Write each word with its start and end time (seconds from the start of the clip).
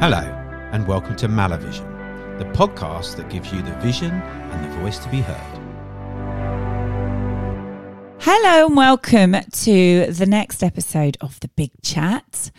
Hello, 0.00 0.20
and 0.70 0.86
welcome 0.86 1.16
to 1.16 1.26
Malavision, 1.26 2.38
the 2.38 2.44
podcast 2.44 3.16
that 3.16 3.28
gives 3.28 3.52
you 3.52 3.60
the 3.62 3.74
vision 3.80 4.12
and 4.12 4.64
the 4.64 4.78
voice 4.78 4.96
to 5.00 5.08
be 5.08 5.20
heard. 5.20 5.58
Hello 8.20 8.66
and 8.66 8.76
welcome 8.76 9.34
to 9.50 10.06
the 10.06 10.24
next 10.24 10.62
episode 10.62 11.16
of 11.20 11.40
The 11.40 11.48
Big 11.48 11.72
Chat. 11.82 12.52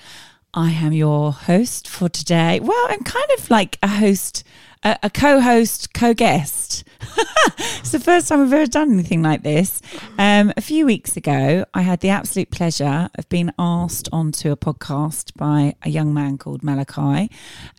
I 0.53 0.71
am 0.71 0.91
your 0.91 1.31
host 1.31 1.87
for 1.87 2.09
today. 2.09 2.59
Well, 2.59 2.85
I'm 2.89 3.05
kind 3.05 3.31
of 3.37 3.49
like 3.49 3.79
a 3.81 3.87
host, 3.87 4.43
a, 4.83 4.99
a 5.03 5.09
co 5.09 5.39
host, 5.39 5.93
co 5.93 6.13
guest. 6.13 6.83
it's 7.79 7.91
the 7.91 7.99
first 7.99 8.27
time 8.27 8.41
I've 8.41 8.53
ever 8.53 8.67
done 8.67 8.91
anything 8.91 9.21
like 9.21 9.43
this. 9.43 9.81
Um, 10.17 10.51
a 10.57 10.61
few 10.61 10.85
weeks 10.85 11.15
ago, 11.15 11.65
I 11.73 11.81
had 11.81 12.01
the 12.01 12.09
absolute 12.09 12.51
pleasure 12.51 13.09
of 13.15 13.29
being 13.29 13.51
asked 13.57 14.09
onto 14.11 14.51
a 14.51 14.57
podcast 14.57 15.35
by 15.35 15.75
a 15.83 15.89
young 15.89 16.13
man 16.13 16.37
called 16.37 16.63
Malachi. 16.63 17.29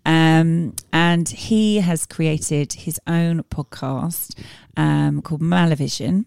Um, 0.07 0.75
and 0.93 1.29
he 1.29 1.81
has 1.81 2.07
created 2.07 2.73
his 2.73 2.99
own 3.07 3.43
podcast 3.45 4.39
um, 4.77 5.23
called 5.23 5.43
Malavision. 5.43 6.25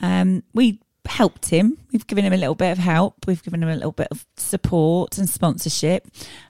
Um, 0.00 0.42
we 0.54 0.80
helped 1.06 1.46
him. 1.46 1.78
We've 1.92 2.06
given 2.06 2.24
him 2.24 2.32
a 2.32 2.36
little 2.36 2.54
bit 2.54 2.72
of 2.72 2.78
help. 2.78 3.26
We've 3.26 3.42
given 3.42 3.62
him 3.62 3.68
a 3.68 3.74
little 3.74 3.92
bit 3.92 4.08
of 4.10 4.26
support 4.36 5.18
and 5.18 5.28
sponsorship. 5.28 6.06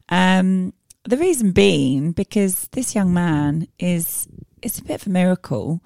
Um, 0.09 0.74
the 1.05 1.16
reason 1.16 1.52
being 1.52 2.12
because 2.12 2.69
this 2.73 2.95
young 2.95 3.15
man 3.15 3.69
is 3.79 4.29
it's 4.62 4.78
a 4.78 4.84
bit 4.84 5.00
of 5.00 5.06
a 5.06 5.10
miracle. 5.10 5.80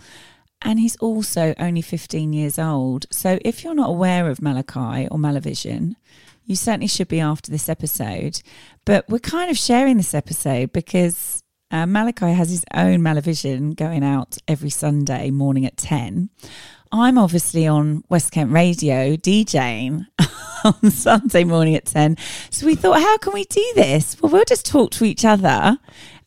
And 0.62 0.80
he's 0.80 0.96
also 0.96 1.55
only 1.59 1.82
15 1.82 2.32
years 2.32 2.59
old. 2.59 3.06
So 3.10 3.38
if 3.45 3.62
you're 3.62 3.74
not 3.74 3.91
aware 3.91 4.30
of 4.30 4.41
Malachi 4.41 5.06
or 5.09 5.19
Malavision, 5.19 5.95
you 6.46 6.56
certainly 6.56 6.87
should 6.87 7.09
be 7.09 7.20
after 7.20 7.51
this 7.51 7.68
episode. 7.68 8.41
But 8.84 9.09
we're 9.09 9.18
kind 9.18 9.51
of 9.51 9.59
sharing 9.59 9.98
this 9.98 10.15
episode 10.15 10.73
because 10.73 11.42
uh, 11.70 11.87
Malachi 11.87 12.32
has 12.32 12.51
his 12.51 12.65
own 12.73 13.01
Malavision 13.01 13.76
going 13.76 14.04
out 14.04 14.38
every 14.46 14.71
Sunday 14.71 15.30
morning 15.30 15.66
at 15.66 15.77
10. 15.77 16.30
I'm 16.93 17.18
obviously 17.18 17.66
on 17.66 18.04
West 18.09 18.30
Kent 18.30 18.52
Radio 18.52 19.16
DJing 19.16 20.06
on 20.65 20.90
Sunday 20.90 21.43
morning 21.43 21.74
at 21.74 21.87
10. 21.87 22.16
So 22.51 22.66
we 22.66 22.77
thought, 22.77 23.01
how 23.01 23.18
can 23.18 23.32
we 23.32 23.45
do 23.45 23.73
this? 23.74 24.21
Well, 24.21 24.30
we'll 24.30 24.45
just 24.45 24.65
talk 24.65 24.93
to 24.93 25.04
each 25.04 25.24
other 25.24 25.79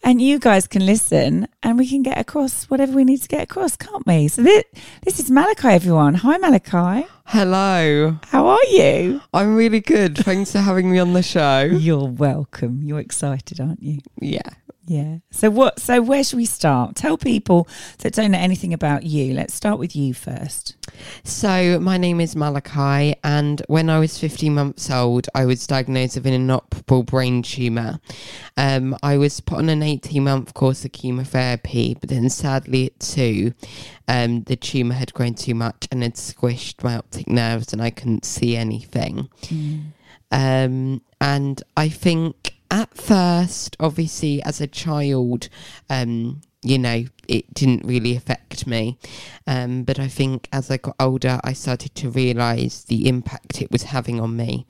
and 0.04 0.22
you 0.22 0.40
guys 0.40 0.68
can 0.68 0.86
listen 0.86 1.48
and 1.64 1.78
we 1.78 1.88
can 1.88 2.04
get 2.04 2.18
across 2.18 2.66
whatever 2.66 2.94
we 2.94 3.04
need 3.04 3.22
to 3.22 3.28
get 3.28 3.44
across, 3.44 3.76
can't 3.76 4.06
we? 4.06 4.28
So 4.28 4.44
this, 4.44 4.64
this 5.04 5.20
is 5.20 5.32
Malachi, 5.32 5.68
everyone. 5.70 6.16
Hi, 6.16 6.38
Malachi. 6.38 7.08
Hello. 7.26 8.18
How 8.28 8.48
are 8.48 8.66
you? 8.70 9.22
I'm 9.34 9.56
really 9.56 9.82
good. 9.82 10.18
Thanks 10.18 10.52
for 10.52 10.60
having 10.60 10.92
me 10.92 11.00
on 11.00 11.14
the 11.14 11.24
show. 11.24 11.62
You're 11.72 12.08
welcome. 12.08 12.82
You're 12.84 13.00
excited, 13.00 13.60
aren't 13.60 13.84
you? 13.84 14.00
Yeah. 14.22 14.50
Yeah. 14.86 15.18
So 15.32 15.50
what 15.50 15.82
so 15.82 16.02
where 16.02 16.24
should 16.24 16.38
we 16.38 16.46
start? 16.46 16.96
Tell 16.96 17.18
people 17.18 17.68
that 18.00 18.14
don't 18.14 18.32
know 18.32 18.40
anything 18.40 18.74
about 18.74 19.04
you. 19.04 19.34
Let's 19.34 19.54
start 19.54 19.80
with 19.80 19.98
you 19.98 20.14
first. 20.14 20.78
So, 21.24 21.80
my 21.80 21.98
name 21.98 22.20
is 22.22 22.36
Malachi, 22.36 23.16
and 23.24 23.62
when 23.68 23.90
I 23.90 24.00
was 24.00 24.18
15 24.18 24.54
months 24.54 24.90
old, 24.90 25.28
I 25.36 25.46
was 25.46 25.68
diagnosed 25.68 26.16
with 26.16 26.28
an 26.28 26.34
inoperable 26.34 27.04
brain 27.04 27.42
tumour. 27.42 28.00
Um, 28.56 28.96
I 29.04 29.18
was 29.18 29.40
put 29.40 29.60
on 29.60 29.70
an 29.70 29.84
18 29.84 30.24
month 30.24 30.54
course 30.54 30.86
of 30.86 30.92
chemotherapy, 30.92 31.96
but 32.00 32.10
then 32.10 32.30
sadly, 32.30 32.92
two, 33.00 33.54
um, 34.08 34.44
the 34.44 34.56
tumour 34.56 34.96
had 34.96 35.14
grown 35.14 35.34
too 35.34 35.56
much 35.56 35.88
and 35.92 36.04
had 36.04 36.16
squished 36.16 36.84
my 36.84 36.96
optic 36.98 37.28
nerves, 37.28 37.74
and 37.74 37.82
I 37.82 37.90
couldn't 37.90 38.26
see 38.26 38.56
anything. 38.56 39.30
Um, 40.32 41.02
and 41.22 41.62
I 41.76 41.90
think 41.90 42.54
at 42.70 42.94
first, 42.96 43.78
obviously, 43.80 44.42
as 44.44 44.60
a 44.62 44.68
child, 44.68 45.50
um, 45.90 46.42
you 46.68 46.78
know, 46.78 47.06
it 47.28 47.54
didn't 47.54 47.86
really 47.86 48.16
affect 48.16 48.68
me. 48.68 48.98
Um, 49.46 49.84
but 49.84 50.00
I 50.00 50.08
think 50.08 50.48
as 50.52 50.70
I 50.72 50.78
got 50.78 50.96
older, 51.00 51.40
I 51.44 51.54
started 51.54 51.96
to 51.96 52.10
realise 52.10 52.84
the 52.84 53.08
impact 53.08 53.62
it 53.62 53.72
was 53.72 53.84
having 53.84 54.20
on 54.20 54.36
me. 54.36 54.66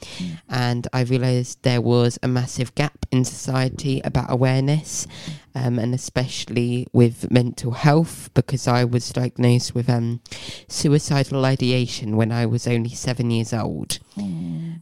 And 0.50 0.88
I 0.94 1.02
realised 1.02 1.64
there 1.64 1.82
was 1.82 2.20
a 2.22 2.28
massive 2.28 2.74
gap 2.76 3.06
in 3.12 3.26
society 3.26 4.02
about 4.04 4.32
awareness, 4.32 5.08
um, 5.56 5.80
and 5.80 5.94
especially 5.96 6.88
with 6.94 7.32
mental 7.32 7.72
health, 7.72 8.30
because 8.34 8.68
I 8.68 8.84
was 8.84 9.10
diagnosed 9.10 9.74
with 9.74 9.90
um, 9.90 10.22
suicidal 10.68 11.46
ideation 11.46 12.16
when 12.16 12.32
I 12.32 12.46
was 12.46 12.68
only 12.68 12.90
seven 12.92 13.32
years 13.32 13.54
old. 13.54 14.00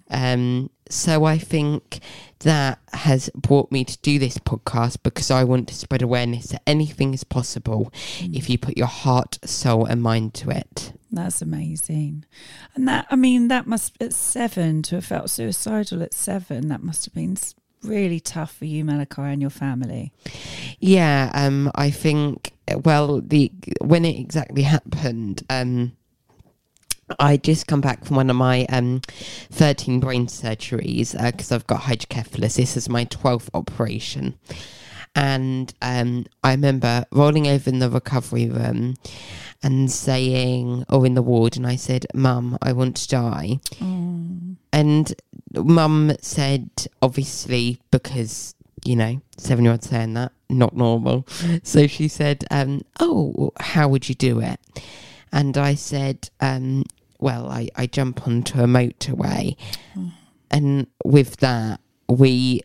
Um, 0.09 0.69
so 0.90 1.25
I 1.25 1.38
think 1.38 2.00
that 2.40 2.79
has 2.94 3.29
brought 3.34 3.72
me 3.72 3.84
to 3.85 3.97
do 4.00 4.19
this 4.19 4.38
podcast 4.38 4.97
because 5.03 5.31
I 5.31 5.44
want 5.44 5.68
to 5.69 5.75
spread 5.75 6.01
awareness 6.01 6.47
that 6.47 6.62
anything 6.68 7.13
is 7.13 7.23
possible 7.23 7.91
if 8.22 8.50
you 8.50 8.57
put 8.57 8.78
your 8.78 8.88
heart, 8.88 9.40
soul, 9.44 9.85
and 9.85 10.01
mind 10.01 10.34
to 10.35 10.51
it. 10.51 10.94
That's 11.12 11.41
amazing. 11.41 12.25
And 12.75 12.88
that 12.88 13.07
I 13.09 13.16
mean 13.16 13.47
that 13.47 13.68
must 13.68 14.01
at 14.01 14.13
7 14.13 14.81
to 14.84 14.96
have 14.96 15.06
felt 15.06 15.29
suicidal 15.29 16.03
at 16.03 16.13
7 16.13 16.68
that 16.68 16.84
must 16.84 17.06
have 17.06 17.13
been 17.13 17.38
really 17.84 18.19
tough 18.19 18.56
for 18.56 18.66
you 18.66 18.84
Malachi 18.84 19.22
and 19.22 19.41
your 19.41 19.50
family. 19.50 20.12
Yeah, 20.79 21.31
um, 21.34 21.72
I 21.75 21.90
think 21.90 22.53
well, 22.84 23.22
the 23.22 23.52
when 23.81 24.06
it 24.06 24.19
exactly 24.19 24.63
happened, 24.63 25.44
um, 25.50 25.96
I 27.19 27.38
just 27.38 27.67
come 27.67 27.81
back 27.81 28.03
from 28.03 28.16
one 28.16 28.29
of 28.29 28.35
my 28.35 28.66
um, 28.69 29.01
13 29.51 29.99
brain 29.99 30.27
surgeries 30.27 31.11
because 31.31 31.51
I've 31.51 31.67
got 31.67 31.81
hydrocephalus. 31.81 32.55
This 32.55 32.75
is 32.77 32.89
my 32.89 33.05
12th 33.05 33.49
operation. 33.53 34.35
And 35.16 35.73
um, 35.81 36.25
I 36.43 36.51
remember 36.51 37.05
rolling 37.11 37.47
over 37.47 37.69
in 37.69 37.79
the 37.79 37.89
recovery 37.89 38.49
room 38.49 38.95
and 39.63 39.89
saying, 39.89 40.85
or 40.89 41.05
in 41.05 41.13
the 41.13 41.21
ward, 41.21 41.55
and 41.55 41.66
I 41.66 41.75
said, 41.75 42.05
Mum, 42.13 42.57
I 42.61 42.73
want 42.73 42.97
to 42.97 43.07
die. 43.07 43.59
And 44.73 45.13
mum 45.53 46.11
said, 46.22 46.69
obviously, 47.01 47.79
because, 47.91 48.55
you 48.83 48.95
know, 48.95 49.22
seven 49.37 49.63
year 49.63 49.72
old 49.72 49.83
saying 49.83 50.16
that, 50.16 50.33
not 50.49 50.75
normal. 50.75 51.25
So 51.63 51.87
she 51.87 52.07
said, 52.09 52.43
um, 52.51 52.81
Oh, 52.99 53.53
how 53.59 53.87
would 53.87 54.09
you 54.09 54.16
do 54.16 54.41
it? 54.41 54.59
And 55.35 55.57
I 55.57 55.75
said, 55.75 56.29
um, 56.40 56.85
Well, 57.19 57.47
I, 57.47 57.69
I 57.75 57.85
jump 57.85 58.25
onto 58.25 58.59
a 58.59 58.66
motorway. 58.66 59.56
And 60.50 60.88
with 61.03 61.38
that, 61.38 61.81
we 62.07 62.62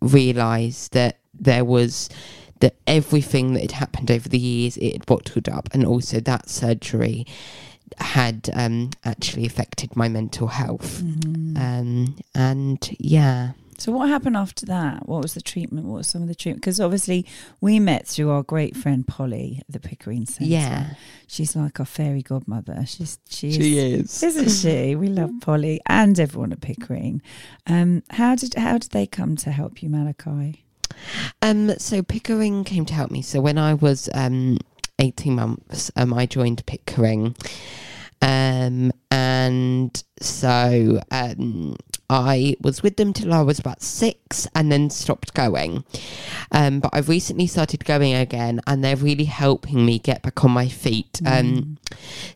realised 0.00 0.92
that 0.92 1.18
there 1.34 1.64
was 1.64 2.08
that 2.60 2.76
everything 2.86 3.54
that 3.54 3.62
had 3.62 3.72
happened 3.72 4.10
over 4.10 4.28
the 4.28 4.38
years, 4.38 4.76
it 4.76 4.92
had 4.92 5.06
bottled 5.06 5.48
up. 5.48 5.68
And 5.72 5.84
also 5.84 6.20
that 6.20 6.48
surgery 6.48 7.26
had 7.98 8.48
um, 8.52 8.90
actually 9.04 9.44
affected 9.44 9.96
my 9.96 10.08
mental 10.08 10.46
health. 10.46 11.02
Um, 11.60 12.16
and 12.34 12.96
yeah. 13.00 13.52
So 13.82 13.90
what 13.90 14.08
happened 14.08 14.36
after 14.36 14.64
that? 14.66 15.08
What 15.08 15.22
was 15.22 15.34
the 15.34 15.40
treatment? 15.40 15.86
What 15.86 15.96
was 15.96 16.06
some 16.06 16.22
of 16.22 16.28
the 16.28 16.36
treatment? 16.36 16.62
Because 16.62 16.78
obviously 16.78 17.26
we 17.60 17.80
met 17.80 18.06
through 18.06 18.30
our 18.30 18.44
great 18.44 18.76
friend 18.76 19.04
Polly 19.04 19.56
at 19.58 19.66
the 19.68 19.80
Pickering 19.80 20.24
Centre. 20.24 20.52
Yeah. 20.52 20.94
She's 21.26 21.56
like 21.56 21.80
our 21.80 21.84
fairy 21.84 22.22
godmother. 22.22 22.84
She's 22.86 23.18
she 23.28 23.48
is, 23.48 23.56
She 23.56 23.78
is. 23.78 24.22
isn't 24.22 24.50
she? 24.50 24.94
We 24.94 25.08
love 25.08 25.32
Polly 25.40 25.80
and 25.86 26.20
everyone 26.20 26.52
at 26.52 26.60
Pickering. 26.60 27.22
Um, 27.66 28.04
how 28.10 28.36
did 28.36 28.54
how 28.54 28.78
did 28.78 28.92
they 28.92 29.04
come 29.04 29.34
to 29.38 29.50
help 29.50 29.82
you, 29.82 29.88
Malachi? 29.88 30.64
Um, 31.42 31.76
so 31.78 32.04
Pickering 32.04 32.62
came 32.62 32.84
to 32.84 32.94
help 32.94 33.10
me. 33.10 33.20
So 33.20 33.40
when 33.40 33.58
I 33.58 33.74
was 33.74 34.08
um, 34.14 34.58
18 35.00 35.34
months, 35.34 35.90
um, 35.96 36.14
I 36.14 36.26
joined 36.26 36.64
Pickering. 36.66 37.34
Um, 38.22 38.92
and 39.10 40.02
so 40.20 41.00
um, 41.10 41.76
I 42.08 42.56
was 42.60 42.82
with 42.82 42.96
them 42.96 43.12
till 43.12 43.32
I 43.32 43.42
was 43.42 43.58
about 43.58 43.82
six 43.82 44.46
and 44.54 44.70
then 44.70 44.90
stopped 44.90 45.34
going. 45.34 45.84
Um, 46.52 46.80
but 46.80 46.90
I've 46.92 47.08
recently 47.08 47.46
started 47.46 47.84
going 47.84 48.14
again 48.14 48.60
and 48.66 48.84
they're 48.84 48.96
really 48.96 49.24
helping 49.24 49.84
me 49.84 49.98
get 49.98 50.22
back 50.22 50.44
on 50.44 50.52
my 50.52 50.68
feet. 50.68 51.20
Um, 51.26 51.78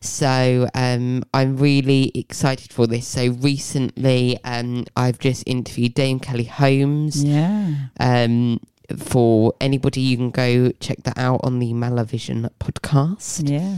so 0.01 0.69
um, 0.75 1.23
I'm 1.33 1.57
really 1.57 2.11
excited 2.15 2.73
for 2.73 2.87
this. 2.87 3.07
So 3.07 3.29
recently 3.29 4.39
um, 4.45 4.87
I've 4.97 5.21
just 5.21 5.45
interviewed 5.47 5.95
Dame 5.95 6.19
Kelly 6.19 6.45
Holmes. 6.45 7.23
Yeah. 7.23 7.75
Um, 8.01 8.61
for 8.97 9.55
anybody, 9.61 10.01
you 10.01 10.17
can 10.17 10.31
go 10.31 10.71
check 10.81 11.03
that 11.05 11.19
out 11.19 11.41
on 11.43 11.59
the 11.59 11.73
Malavision 11.73 12.49
podcast. 12.61 13.49
Yeah. 13.49 13.77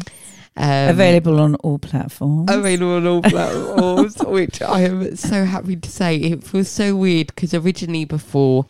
Um, 0.61 0.89
Available 0.89 1.41
on 1.41 1.55
all 1.57 1.79
platforms. 1.79 2.51
Available 2.51 2.97
on 2.97 3.07
all 3.07 3.23
platforms, 3.23 4.17
which 4.27 4.61
I 4.61 4.81
am 4.81 5.15
so 5.15 5.45
happy 5.45 5.77
to 5.77 5.89
say. 5.89 6.17
It 6.17 6.43
feels 6.43 6.69
so 6.69 6.97
weird 6.97 7.29
because 7.29 7.55
originally, 7.55 8.05
before 8.05 8.67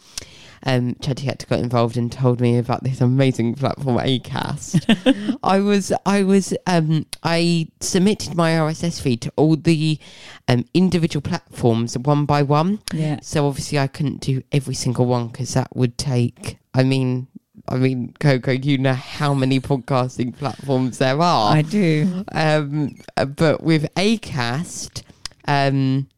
um, 0.64 0.96
Chatty 1.00 1.26
got 1.26 1.60
involved 1.60 1.96
and 1.96 2.12
told 2.12 2.42
me 2.42 2.58
about 2.58 2.84
this 2.84 3.00
amazing 3.00 3.54
platform, 3.54 3.96
Acast. 3.96 5.38
I 5.42 5.60
was, 5.60 5.90
I 6.04 6.24
was, 6.24 6.52
um, 6.66 7.06
I 7.22 7.68
submitted 7.80 8.34
my 8.34 8.52
RSS 8.52 9.00
feed 9.00 9.22
to 9.22 9.32
all 9.36 9.56
the 9.56 9.98
um, 10.46 10.66
individual 10.74 11.22
platforms 11.22 11.96
one 11.96 12.26
by 12.26 12.42
one. 12.42 12.80
Yeah. 12.92 13.20
So 13.22 13.46
obviously, 13.46 13.78
I 13.78 13.86
couldn't 13.86 14.20
do 14.20 14.42
every 14.52 14.74
single 14.74 15.06
one 15.06 15.28
because 15.28 15.54
that 15.54 15.74
would 15.74 15.96
take. 15.96 16.58
I 16.74 16.82
mean, 16.82 17.28
I 17.68 17.76
mean, 17.76 18.14
Coco, 18.18 18.52
you 18.52 18.78
know 18.78 18.94
how 18.94 19.34
many 19.34 19.60
podcasting 19.60 20.36
platforms 20.36 20.98
there 20.98 21.20
are. 21.20 21.52
I 21.54 21.62
do. 21.62 22.24
Um, 22.32 22.96
but 23.36 23.62
with 23.62 23.92
Acast, 23.94 25.02
um, 25.46 26.08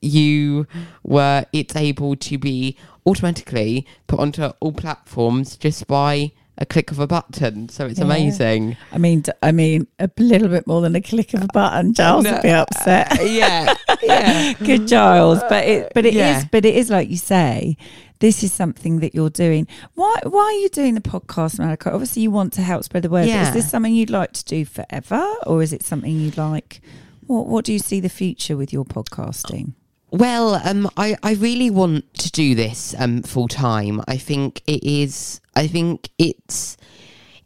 you 0.00 0.66
were 1.02 1.44
it's 1.52 1.76
able 1.76 2.16
to 2.16 2.38
be 2.38 2.76
automatically 3.06 3.86
put 4.06 4.18
onto 4.18 4.44
all 4.60 4.72
platforms 4.72 5.56
just 5.56 5.86
by 5.86 6.32
a 6.58 6.66
click 6.66 6.90
of 6.90 6.98
a 6.98 7.06
button. 7.06 7.68
So 7.68 7.86
it's 7.86 7.98
Yeah. 7.98 8.04
amazing. 8.04 8.76
I 8.92 8.98
mean, 8.98 9.24
I 9.42 9.52
mean, 9.52 9.86
a 9.98 10.10
little 10.18 10.48
bit 10.48 10.66
more 10.66 10.80
than 10.80 10.94
a 10.94 11.00
click 11.00 11.34
of 11.34 11.42
a 11.42 11.48
button. 11.52 11.94
Giles 11.94 12.24
No, 12.24 12.32
would 12.32 12.42
be 12.42 12.50
upset. 12.50 13.18
Uh, 13.20 13.22
yeah, 13.24 13.74
yeah. 14.02 14.52
Good, 14.54 14.86
Giles. 14.86 15.40
But 15.48 15.64
it, 15.66 15.92
but 15.94 16.04
it 16.04 16.14
is, 16.14 16.16
Yeah. 16.16 16.44
but 16.52 16.64
it 16.64 16.74
is 16.74 16.90
like 16.90 17.08
you 17.10 17.16
say. 17.16 17.76
This 18.22 18.44
is 18.44 18.52
something 18.52 19.00
that 19.00 19.16
you're 19.16 19.30
doing. 19.30 19.66
Why? 19.94 20.14
Why 20.22 20.44
are 20.44 20.60
you 20.60 20.68
doing 20.68 20.94
the 20.94 21.00
podcast, 21.00 21.58
Malika? 21.58 21.90
Obviously, 21.92 22.22
you 22.22 22.30
want 22.30 22.52
to 22.52 22.62
help 22.62 22.84
spread 22.84 23.02
the 23.02 23.10
word. 23.10 23.26
Yeah. 23.26 23.48
Is 23.48 23.52
this 23.52 23.68
something 23.68 23.92
you'd 23.92 24.10
like 24.10 24.30
to 24.34 24.44
do 24.44 24.64
forever, 24.64 25.28
or 25.44 25.60
is 25.60 25.72
it 25.72 25.82
something 25.82 26.12
you'd 26.12 26.36
like? 26.36 26.80
What 27.26 27.48
What 27.48 27.64
do 27.64 27.72
you 27.72 27.80
see 27.80 27.98
the 27.98 28.08
future 28.08 28.56
with 28.56 28.72
your 28.72 28.84
podcasting? 28.84 29.72
Well, 30.12 30.60
um, 30.64 30.88
I, 30.96 31.16
I 31.24 31.32
really 31.34 31.68
want 31.68 32.14
to 32.18 32.30
do 32.30 32.54
this 32.54 32.94
um, 32.96 33.22
full 33.22 33.48
time. 33.48 34.00
I 34.06 34.18
think 34.18 34.62
it 34.68 34.84
is. 34.84 35.40
I 35.56 35.66
think 35.66 36.10
it's 36.16 36.76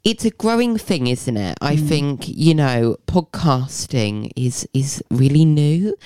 it's 0.04 0.26
a 0.26 0.30
growing 0.30 0.76
thing, 0.76 1.06
isn't 1.06 1.38
it? 1.38 1.56
I 1.62 1.76
think 1.76 2.28
you 2.28 2.54
know, 2.54 2.98
podcasting 3.06 4.30
is 4.36 4.68
is 4.74 5.02
really 5.10 5.46
new. 5.46 5.96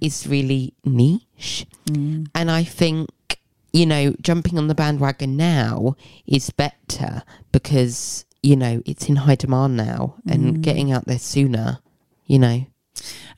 It's 0.00 0.26
really 0.26 0.74
niche, 0.84 1.66
and 2.34 2.50
I 2.50 2.64
think 2.64 3.10
you 3.72 3.86
know, 3.86 4.14
jumping 4.20 4.58
on 4.58 4.68
the 4.68 4.74
bandwagon 4.74 5.36
now 5.36 5.96
is 6.26 6.50
better 6.50 7.22
because 7.52 8.24
you 8.42 8.56
know 8.56 8.82
it's 8.86 9.08
in 9.08 9.16
high 9.16 9.34
demand 9.34 9.76
now, 9.76 10.16
and 10.26 10.56
mm. 10.56 10.60
getting 10.62 10.92
out 10.92 11.06
there 11.06 11.18
sooner. 11.18 11.78
You 12.26 12.38
know, 12.38 12.66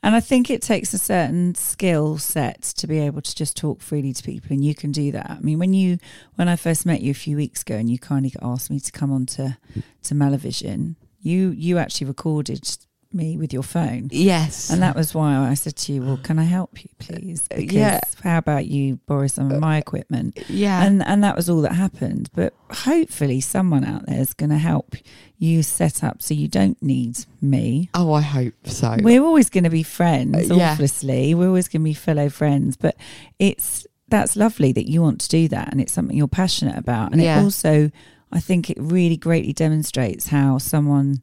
And 0.03 0.15
I 0.15 0.19
think 0.19 0.49
it 0.49 0.61
takes 0.61 0.93
a 0.93 0.97
certain 0.97 1.55
skill 1.55 2.17
set 2.17 2.61
to 2.61 2.87
be 2.87 2.99
able 2.99 3.21
to 3.21 3.35
just 3.35 3.55
talk 3.55 3.81
freely 3.81 4.13
to 4.13 4.23
people, 4.23 4.51
and 4.51 4.63
you 4.63 4.75
can 4.75 4.91
do 4.91 5.11
that. 5.11 5.29
I 5.29 5.39
mean, 5.39 5.59
when 5.59 5.73
you 5.73 5.97
when 6.35 6.49
I 6.49 6.55
first 6.55 6.85
met 6.85 7.01
you 7.01 7.11
a 7.11 7.15
few 7.15 7.37
weeks 7.37 7.61
ago, 7.61 7.75
and 7.75 7.89
you 7.89 7.99
kindly 7.99 8.33
asked 8.41 8.71
me 8.71 8.79
to 8.79 8.91
come 8.91 9.11
on 9.11 9.25
to 9.27 9.57
to 10.03 10.15
Malavision, 10.15 10.95
you 11.19 11.49
you 11.51 11.77
actually 11.77 12.07
recorded 12.07 12.77
me 13.13 13.37
with 13.37 13.51
your 13.53 13.63
phone. 13.63 14.09
yes, 14.11 14.69
And 14.69 14.81
that 14.81 14.95
was 14.95 15.13
why 15.13 15.35
I 15.37 15.53
said 15.55 15.75
to 15.77 15.93
you, 15.93 16.01
"Well, 16.01 16.17
can 16.17 16.39
I 16.39 16.43
help 16.43 16.83
you, 16.83 16.89
please? 16.99 17.47
Because 17.49 17.73
Yeah. 17.75 17.99
how 18.23 18.37
about 18.37 18.65
you 18.67 18.99
borrow 19.07 19.27
some 19.27 19.51
of 19.51 19.59
my 19.59 19.77
equipment?" 19.77 20.37
yeah, 20.49 20.83
And 20.83 21.03
and 21.05 21.23
that 21.23 21.35
was 21.35 21.49
all 21.49 21.61
that 21.61 21.73
happened. 21.75 22.29
But 22.33 22.53
hopefully, 22.69 23.41
someone 23.41 23.83
out 23.85 24.05
there 24.05 24.19
is 24.19 24.33
going 24.33 24.49
to 24.51 24.57
help 24.57 24.95
you 25.37 25.63
set 25.63 26.03
up 26.03 26.21
so 26.21 26.33
you 26.33 26.47
don't 26.47 26.81
need 26.81 27.17
me. 27.41 27.89
oh, 27.93 28.13
I 28.13 28.21
hope 28.21 28.53
so. 28.65 28.95
We're 29.01 29.23
always 29.23 29.49
going 29.49 29.63
to 29.63 29.69
be 29.69 29.83
friends, 29.83 30.51
Uh, 30.51 30.55
yeah. 30.55 30.71
obviously. 30.71 31.33
We're 31.33 31.47
always 31.47 31.67
going 31.67 31.81
to 31.81 31.85
be 31.89 31.93
fellow 31.93 32.29
friends. 32.29 32.77
But 32.77 32.95
it's 33.39 33.85
that's 34.09 34.35
lovely 34.35 34.71
that 34.73 34.89
you 34.89 35.01
want 35.01 35.21
to 35.21 35.29
do 35.29 35.47
that, 35.47 35.71
and 35.71 35.79
it's 35.79 35.93
something 35.93 36.17
you're 36.17 36.27
passionate 36.27 36.77
about. 36.77 37.11
And 37.13 37.21
Yeah. 37.21 37.39
it 37.39 37.43
also, 37.43 37.89
I 38.31 38.39
think, 38.39 38.69
it 38.69 38.77
really 38.79 39.17
greatly 39.17 39.53
demonstrates 39.53 40.27
how 40.27 40.57
someone 40.57 41.21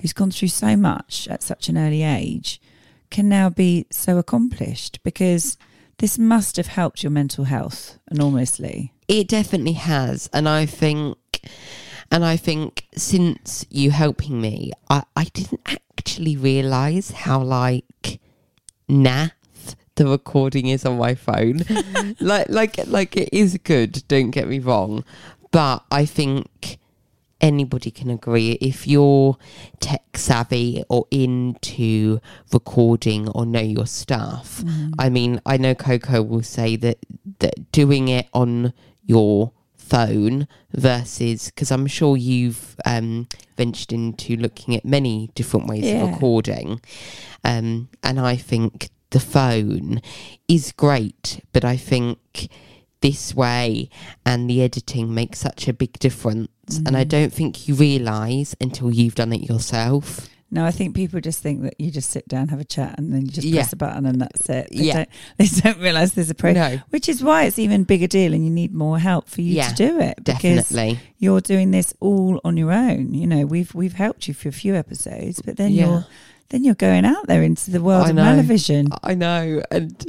who's 0.00 0.12
gone 0.12 0.30
through 0.30 0.48
so 0.48 0.76
much 0.76 1.28
at 1.28 1.42
such 1.42 1.68
an 1.68 1.76
early 1.76 2.02
age 2.02 2.60
can 3.10 3.28
now 3.28 3.50
be 3.50 3.86
so 3.90 4.18
accomplished 4.18 5.00
because 5.02 5.58
this 5.98 6.18
must 6.18 6.56
have 6.56 6.68
helped 6.68 7.02
your 7.02 7.10
mental 7.10 7.44
health 7.44 7.98
enormously. 8.10 8.92
It 9.08 9.28
definitely 9.28 9.72
has, 9.72 10.30
and 10.32 10.48
I 10.48 10.64
think, 10.64 11.18
and 12.10 12.24
I 12.24 12.36
think 12.36 12.86
since 12.96 13.66
you 13.68 13.90
helping 13.90 14.40
me, 14.40 14.72
I 14.88 15.02
I 15.14 15.24
didn't 15.24 15.60
actually 15.66 16.36
realise 16.36 17.10
how 17.10 17.42
like 17.42 18.20
naff 18.88 19.32
the 19.96 20.06
recording 20.06 20.68
is 20.68 20.86
on 20.86 20.96
my 20.96 21.14
phone. 21.14 21.64
like 22.20 22.48
like 22.48 22.78
like 22.86 23.16
it 23.16 23.28
is 23.32 23.58
good. 23.58 24.02
Don't 24.08 24.30
get 24.30 24.48
me 24.48 24.60
wrong, 24.60 25.04
but 25.50 25.84
I 25.90 26.06
think 26.06 26.78
anybody 27.40 27.90
can 27.90 28.10
agree 28.10 28.52
if 28.60 28.86
you're 28.86 29.36
tech 29.80 30.16
savvy 30.16 30.82
or 30.88 31.06
into 31.10 32.20
recording 32.52 33.28
or 33.30 33.46
know 33.46 33.60
your 33.60 33.86
stuff. 33.86 34.62
I 34.98 35.08
mean, 35.08 35.40
I 35.46 35.56
know 35.56 35.74
Coco 35.74 36.22
will 36.22 36.42
say 36.42 36.76
that 36.76 36.98
that 37.38 37.72
doing 37.72 38.08
it 38.08 38.28
on 38.34 38.72
your 39.04 39.52
phone 39.76 40.46
versus 40.72 41.46
because 41.46 41.70
I'm 41.72 41.86
sure 41.86 42.16
you've 42.16 42.76
um, 42.84 43.26
ventured 43.56 43.92
into 43.92 44.36
looking 44.36 44.76
at 44.76 44.84
many 44.84 45.30
different 45.34 45.66
ways 45.66 45.84
Yeah. 45.84 46.04
of 46.04 46.10
recording, 46.10 46.80
um, 47.44 47.88
and 48.02 48.20
I 48.20 48.36
think 48.36 48.90
the 49.10 49.18
phone 49.20 50.00
is 50.46 50.70
great, 50.72 51.40
but 51.52 51.64
I 51.64 51.76
think 51.76 52.48
this 53.00 53.34
way 53.34 53.88
and 54.26 54.48
the 54.48 54.62
editing 54.62 55.14
makes 55.14 55.38
such 55.38 55.68
a 55.68 55.72
big 55.72 55.98
difference, 55.98 56.48
and 56.86 56.96
I 56.96 57.00
mm-hmm. 57.02 57.08
don't 57.08 57.32
think 57.32 57.68
you 57.68 57.74
realise 57.74 58.54
until 58.60 58.90
you've 58.92 59.14
done 59.14 59.32
it 59.32 59.48
yourself. 59.48 60.28
No, 60.52 60.64
I 60.64 60.72
think 60.72 60.96
people 60.96 61.20
just 61.20 61.40
think 61.40 61.62
that 61.62 61.74
you 61.78 61.92
just 61.92 62.10
sit 62.10 62.26
down, 62.26 62.48
have 62.48 62.58
a 62.58 62.64
chat, 62.64 62.98
and 62.98 63.14
then 63.14 63.22
you 63.22 63.30
just 63.30 63.46
Yeah. 63.46 63.60
press 63.60 63.72
a 63.72 63.76
button 63.76 64.04
and 64.04 64.20
that's 64.20 64.48
it. 64.48 64.68
They 64.72 64.84
Yeah. 64.84 64.94
don't, 64.94 65.08
they 65.38 65.46
don't 65.46 65.78
realise 65.78 66.12
there's 66.12 66.30
a 66.30 66.34
process. 66.34 66.78
No, 66.78 66.82
Which 66.90 67.08
is 67.08 67.22
why 67.22 67.44
it's 67.44 67.58
even 67.58 67.84
bigger 67.84 68.08
deal 68.08 68.34
and 68.34 68.44
you 68.44 68.50
need 68.50 68.74
more 68.74 68.98
help 68.98 69.28
for 69.28 69.42
you 69.42 69.54
Yeah, 69.54 69.68
to 69.68 69.74
do 69.76 70.00
it. 70.00 70.16
Because 70.24 70.68
definitely. 70.68 70.98
you're 71.18 71.40
doing 71.40 71.70
this 71.70 71.94
all 72.00 72.40
on 72.42 72.56
your 72.56 72.72
own. 72.72 73.14
You 73.14 73.28
know, 73.28 73.46
we've 73.46 73.72
we've 73.76 73.92
helped 73.92 74.26
you 74.26 74.34
for 74.34 74.48
a 74.48 74.52
few 74.52 74.74
episodes, 74.74 75.40
but 75.40 75.56
then 75.56 75.70
Yeah. 75.70 75.86
you're 75.86 76.06
then 76.50 76.64
you're 76.64 76.74
going 76.74 77.04
out 77.04 77.26
there 77.26 77.42
into 77.42 77.70
the 77.70 77.80
world 77.80 78.06
I 78.06 78.10
of 78.10 78.16
know. 78.16 78.24
television. 78.24 78.88
I 79.02 79.14
know, 79.14 79.62
and 79.70 80.04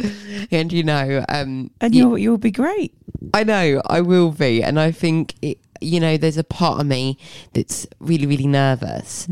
and 0.52 0.74
you 0.74 0.84
know, 0.84 1.24
um, 1.30 1.72
And 1.80 1.96
you'll 1.96 2.18
you'll 2.18 2.38
be 2.38 2.52
great. 2.52 2.94
I 3.34 3.44
know 3.44 3.82
I 3.86 4.02
will 4.02 4.32
be, 4.32 4.62
and 4.64 4.80
I 4.80 4.92
think 4.92 5.36
it. 5.42 5.58
You 5.84 6.00
know, 6.00 6.16
there's 6.16 6.38
a 6.38 6.44
part 6.44 6.80
of 6.80 6.86
me 6.86 7.18
that's 7.54 7.88
really, 8.00 8.28
really 8.28 8.46
nervous, 8.46 9.28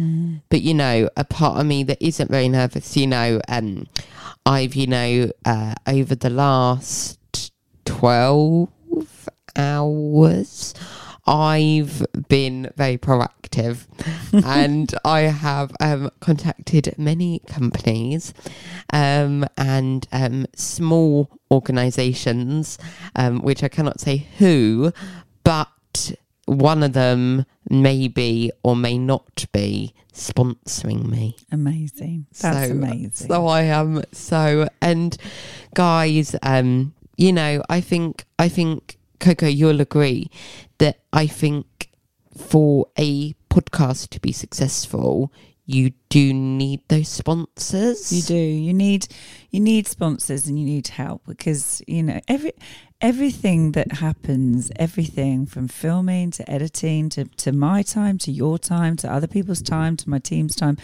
but 0.50 0.64
you 0.64 0.74
know, 0.74 1.08
a 1.16 1.24
part 1.24 1.60
of 1.60 1.68
me 1.68 1.84
that 1.84 2.04
isn't 2.04 2.32
very 2.32 2.50
nervous. 2.50 2.98
You 2.98 3.06
know, 3.06 3.40
um, 3.48 3.86
I've 4.48 4.74
you 4.74 4.88
know 4.88 5.32
uh, 5.46 5.76
over 5.86 6.16
the 6.16 6.32
last 6.32 7.20
twelve 7.86 8.70
hours, 9.56 10.74
I've 11.30 12.04
been 12.28 12.72
very 12.76 12.98
proactive, 12.98 13.86
and 14.46 14.92
I 15.06 15.22
have 15.22 15.72
um, 15.80 16.10
contacted 16.20 16.96
many 16.98 17.40
companies 17.48 18.34
um, 18.92 19.46
and 19.56 20.08
um, 20.12 20.48
small 20.56 21.30
organisations, 21.52 22.80
um, 23.16 23.42
which 23.44 23.64
I 23.64 23.68
cannot 23.68 24.00
say 24.00 24.28
who, 24.40 24.92
but 25.44 26.14
one 26.46 26.82
of 26.82 26.94
them 26.94 27.46
may 27.70 28.08
be 28.08 28.52
or 28.64 28.76
may 28.76 28.98
not 28.98 29.46
be 29.52 29.94
sponsoring 30.12 31.08
me. 31.08 31.38
Amazing. 31.52 32.26
That's 32.42 32.68
So- 32.70 32.74
amazing. 32.74 33.28
So 33.28 33.46
I 33.46 33.62
am 33.64 34.02
so 34.12 34.68
and 34.82 35.16
guys, 35.76 36.36
um, 36.42 36.94
you 37.18 37.32
know, 37.34 37.62
I 37.70 37.82
think 37.82 38.26
I 38.40 38.50
think 38.50 38.98
Coco, 39.20 39.48
you'll 39.48 39.82
agree 39.82 40.30
that 40.78 41.00
I 41.14 41.28
think 41.28 41.90
for 42.38 42.88
a 42.98 43.34
podcast 43.50 44.10
to 44.10 44.20
be 44.20 44.32
successful, 44.32 45.32
you 45.66 45.92
do 46.10 46.34
need 46.34 46.82
those 46.88 47.10
sponsors. 47.10 48.12
You 48.12 48.24
do. 48.24 48.36
You 48.36 48.74
need 48.74 49.08
you 49.52 49.60
need 49.60 49.88
sponsors 49.88 50.48
and 50.48 50.58
you 50.58 50.66
need 50.66 50.88
help 50.88 51.22
because 51.28 51.84
you 51.86 52.02
know 52.02 52.20
every 52.28 52.54
everything 53.02 53.74
that 53.74 53.92
happens, 53.94 54.72
everything 54.78 55.46
from 55.46 55.68
filming 55.68 56.32
to 56.32 56.50
editing 56.50 57.10
to 57.10 57.26
to 57.26 57.52
my 57.52 57.84
time 57.84 58.18
to 58.20 58.32
your 58.32 58.58
time 58.58 58.96
to 58.98 59.14
other 59.14 59.28
people's 59.28 59.62
time 59.62 59.96
to 59.98 60.10
my 60.10 60.18
team's 60.18 60.56
time. 60.56 60.76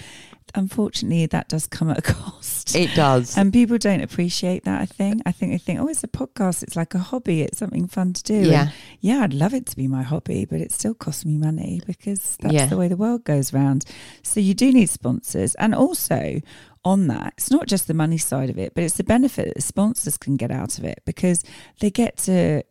Unfortunately, 0.55 1.25
that 1.27 1.50
does 1.50 1.67
come 1.67 1.89
at 1.89 2.00
a 2.00 2.01
cost. 2.13 2.75
It 2.75 2.95
does. 2.95 3.38
and 3.38 3.53
people 3.53 3.77
don't 3.77 4.01
appreciate 4.01 4.63
that. 4.65 4.81
I 4.81 4.85
think. 4.85 5.21
I 5.25 5.31
think 5.31 5.51
they 5.51 5.57
think, 5.57 5.79
oh, 5.79 5.88
it's 5.88 6.03
a 6.03 6.07
podcast. 6.07 6.63
It's 6.63 6.75
like 6.75 6.95
a 6.95 7.00
hobby. 7.00 7.41
It's 7.41 7.57
something 7.59 7.88
fun 7.88 8.13
to 8.13 8.24
do. 8.24 8.35
And 8.35 8.45
yeah. 8.47 8.69
yeah, 9.01 9.19
I'd 9.24 9.33
love 9.33 9.53
it 9.53 9.65
to 9.67 9.75
be 9.75 9.88
my 9.88 10.01
hobby, 10.03 10.45
but 10.45 10.62
it 10.62 10.71
still 10.71 10.93
costs 10.93 11.25
me 11.25 11.38
money 11.38 11.81
because 11.85 12.38
that's 12.41 12.53
Yeah. 12.53 12.65
the 12.65 12.77
way 12.77 12.88
the 12.88 12.97
world 12.97 13.24
goes 13.24 13.53
round. 13.53 13.85
So 14.24 14.39
you 14.39 14.53
do 14.53 14.71
need 14.71 14.89
sponsors. 14.89 15.55
And 15.55 15.75
also 15.75 16.41
on 16.83 17.07
that, 17.07 17.33
it's 17.38 17.51
not 17.51 17.67
just 17.67 17.88
the 17.88 17.93
money 17.93 18.17
side 18.17 18.50
of 18.50 18.57
it, 18.57 18.74
but 18.74 18.83
it's 18.83 18.95
the 18.97 19.03
benefit 19.03 19.45
that 19.47 19.55
the 19.55 19.62
sponsors 19.62 20.17
can 20.17 20.38
get 20.38 20.51
out 20.51 20.77
of 20.77 20.85
it 20.85 21.01
because 21.05 21.43
they 21.79 21.89
get 21.91 22.17
to 22.17 22.63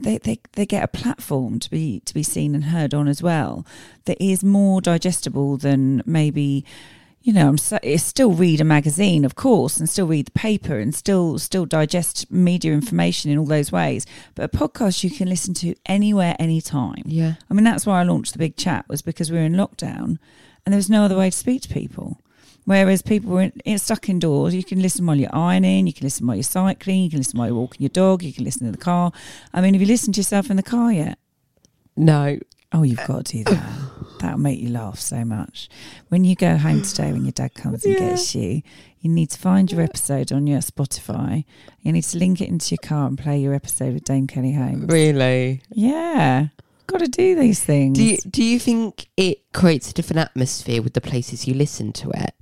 they, 0.00 0.18
they 0.18 0.38
they 0.52 0.66
get 0.66 0.84
a 0.84 0.88
platform 0.88 1.58
to 1.58 1.70
be 1.70 2.00
to 2.00 2.12
be 2.14 2.22
seen 2.22 2.54
and 2.54 2.64
heard 2.66 2.92
on 2.94 3.08
as 3.08 3.22
well 3.22 3.66
that 4.04 4.22
is 4.22 4.44
more 4.44 4.80
digestible 4.80 5.56
than 5.56 6.02
maybe 6.04 6.64
you 7.24 7.32
know 7.32 7.48
I'm 7.48 7.58
so, 7.58 7.78
still 7.96 8.32
read 8.32 8.60
a 8.60 8.64
magazine 8.64 9.24
of 9.24 9.34
course 9.34 9.78
and 9.78 9.88
still 9.88 10.06
read 10.06 10.26
the 10.26 10.32
paper 10.32 10.78
and 10.78 10.94
still 10.94 11.38
still 11.38 11.66
digest 11.66 12.30
media 12.30 12.72
information 12.72 13.30
in 13.30 13.38
all 13.38 13.46
those 13.46 13.72
ways 13.72 14.06
but 14.34 14.44
a 14.44 14.56
podcast 14.56 15.02
you 15.02 15.10
can 15.10 15.28
listen 15.28 15.54
to 15.54 15.74
anywhere 15.86 16.36
anytime 16.38 17.02
Yeah. 17.06 17.34
I 17.50 17.54
mean 17.54 17.64
that's 17.64 17.86
why 17.86 18.00
I 18.00 18.04
launched 18.04 18.34
the 18.34 18.38
big 18.38 18.56
chat 18.56 18.84
was 18.88 19.02
because 19.02 19.32
we 19.32 19.38
were 19.38 19.44
in 19.44 19.54
lockdown 19.54 20.18
and 20.64 20.72
there 20.72 20.76
was 20.76 20.90
no 20.90 21.04
other 21.04 21.16
way 21.16 21.30
to 21.30 21.36
speak 21.36 21.62
to 21.62 21.68
people 21.68 22.20
Whereas 22.66 23.02
people 23.02 23.30
were 23.30 23.52
in, 23.64 23.78
stuck 23.78 24.08
indoors, 24.08 24.54
you 24.54 24.64
can 24.64 24.80
listen 24.80 25.04
while 25.04 25.16
you're 25.16 25.34
ironing, 25.34 25.86
you 25.86 25.92
can 25.92 26.04
listen 26.04 26.26
while 26.26 26.36
you're 26.36 26.42
cycling, 26.42 27.02
you 27.02 27.10
can 27.10 27.18
listen 27.18 27.38
while 27.38 27.48
you're 27.48 27.56
walking 27.56 27.82
your 27.82 27.90
dog, 27.90 28.22
you 28.22 28.32
can 28.32 28.44
listen 28.44 28.64
in 28.64 28.72
the 28.72 28.78
car. 28.78 29.12
I 29.52 29.60
mean, 29.60 29.74
have 29.74 29.82
you 29.82 29.86
listened 29.86 30.14
to 30.14 30.20
yourself 30.20 30.48
in 30.48 30.56
the 30.56 30.62
car 30.62 30.90
yet? 30.90 31.18
No. 31.94 32.38
Oh, 32.72 32.82
you've 32.82 33.06
got 33.06 33.26
to 33.26 33.32
do 33.32 33.44
that. 33.44 33.83
That'll 34.20 34.38
make 34.38 34.60
you 34.60 34.70
laugh 34.70 34.98
so 35.00 35.24
much. 35.24 35.68
When 36.08 36.24
you 36.24 36.34
go 36.34 36.56
home 36.56 36.82
today, 36.82 37.12
when 37.12 37.24
your 37.24 37.32
dad 37.32 37.54
comes 37.54 37.84
and 37.84 37.94
Yeah. 37.94 38.10
gets 38.10 38.34
you, 38.34 38.62
you 39.00 39.10
need 39.10 39.30
to 39.30 39.38
find 39.38 39.70
your 39.70 39.82
episode 39.82 40.32
on 40.32 40.46
your 40.46 40.60
Spotify. 40.60 41.44
You 41.82 41.92
need 41.92 42.04
to 42.04 42.18
link 42.18 42.40
it 42.40 42.48
into 42.48 42.72
your 42.74 42.78
car 42.88 43.06
and 43.06 43.18
play 43.18 43.38
your 43.38 43.52
episode 43.54 43.92
with 43.94 44.04
Dame 44.04 44.26
Kelly 44.26 44.52
Holmes. 44.52 44.90
Really? 44.90 45.60
Yeah, 45.70 46.48
got 46.86 46.98
to 47.00 47.08
do 47.08 47.34
these 47.38 47.62
things. 47.62 47.98
Do 47.98 48.04
you, 48.04 48.16
do 48.18 48.42
you 48.42 48.58
think 48.58 49.08
it 49.16 49.52
creates 49.52 49.90
a 49.90 49.94
different 49.94 50.20
atmosphere 50.20 50.80
with 50.80 50.94
the 50.94 51.00
places 51.02 51.46
you 51.46 51.54
listen 51.54 51.92
to 51.94 52.10
it? 52.10 52.34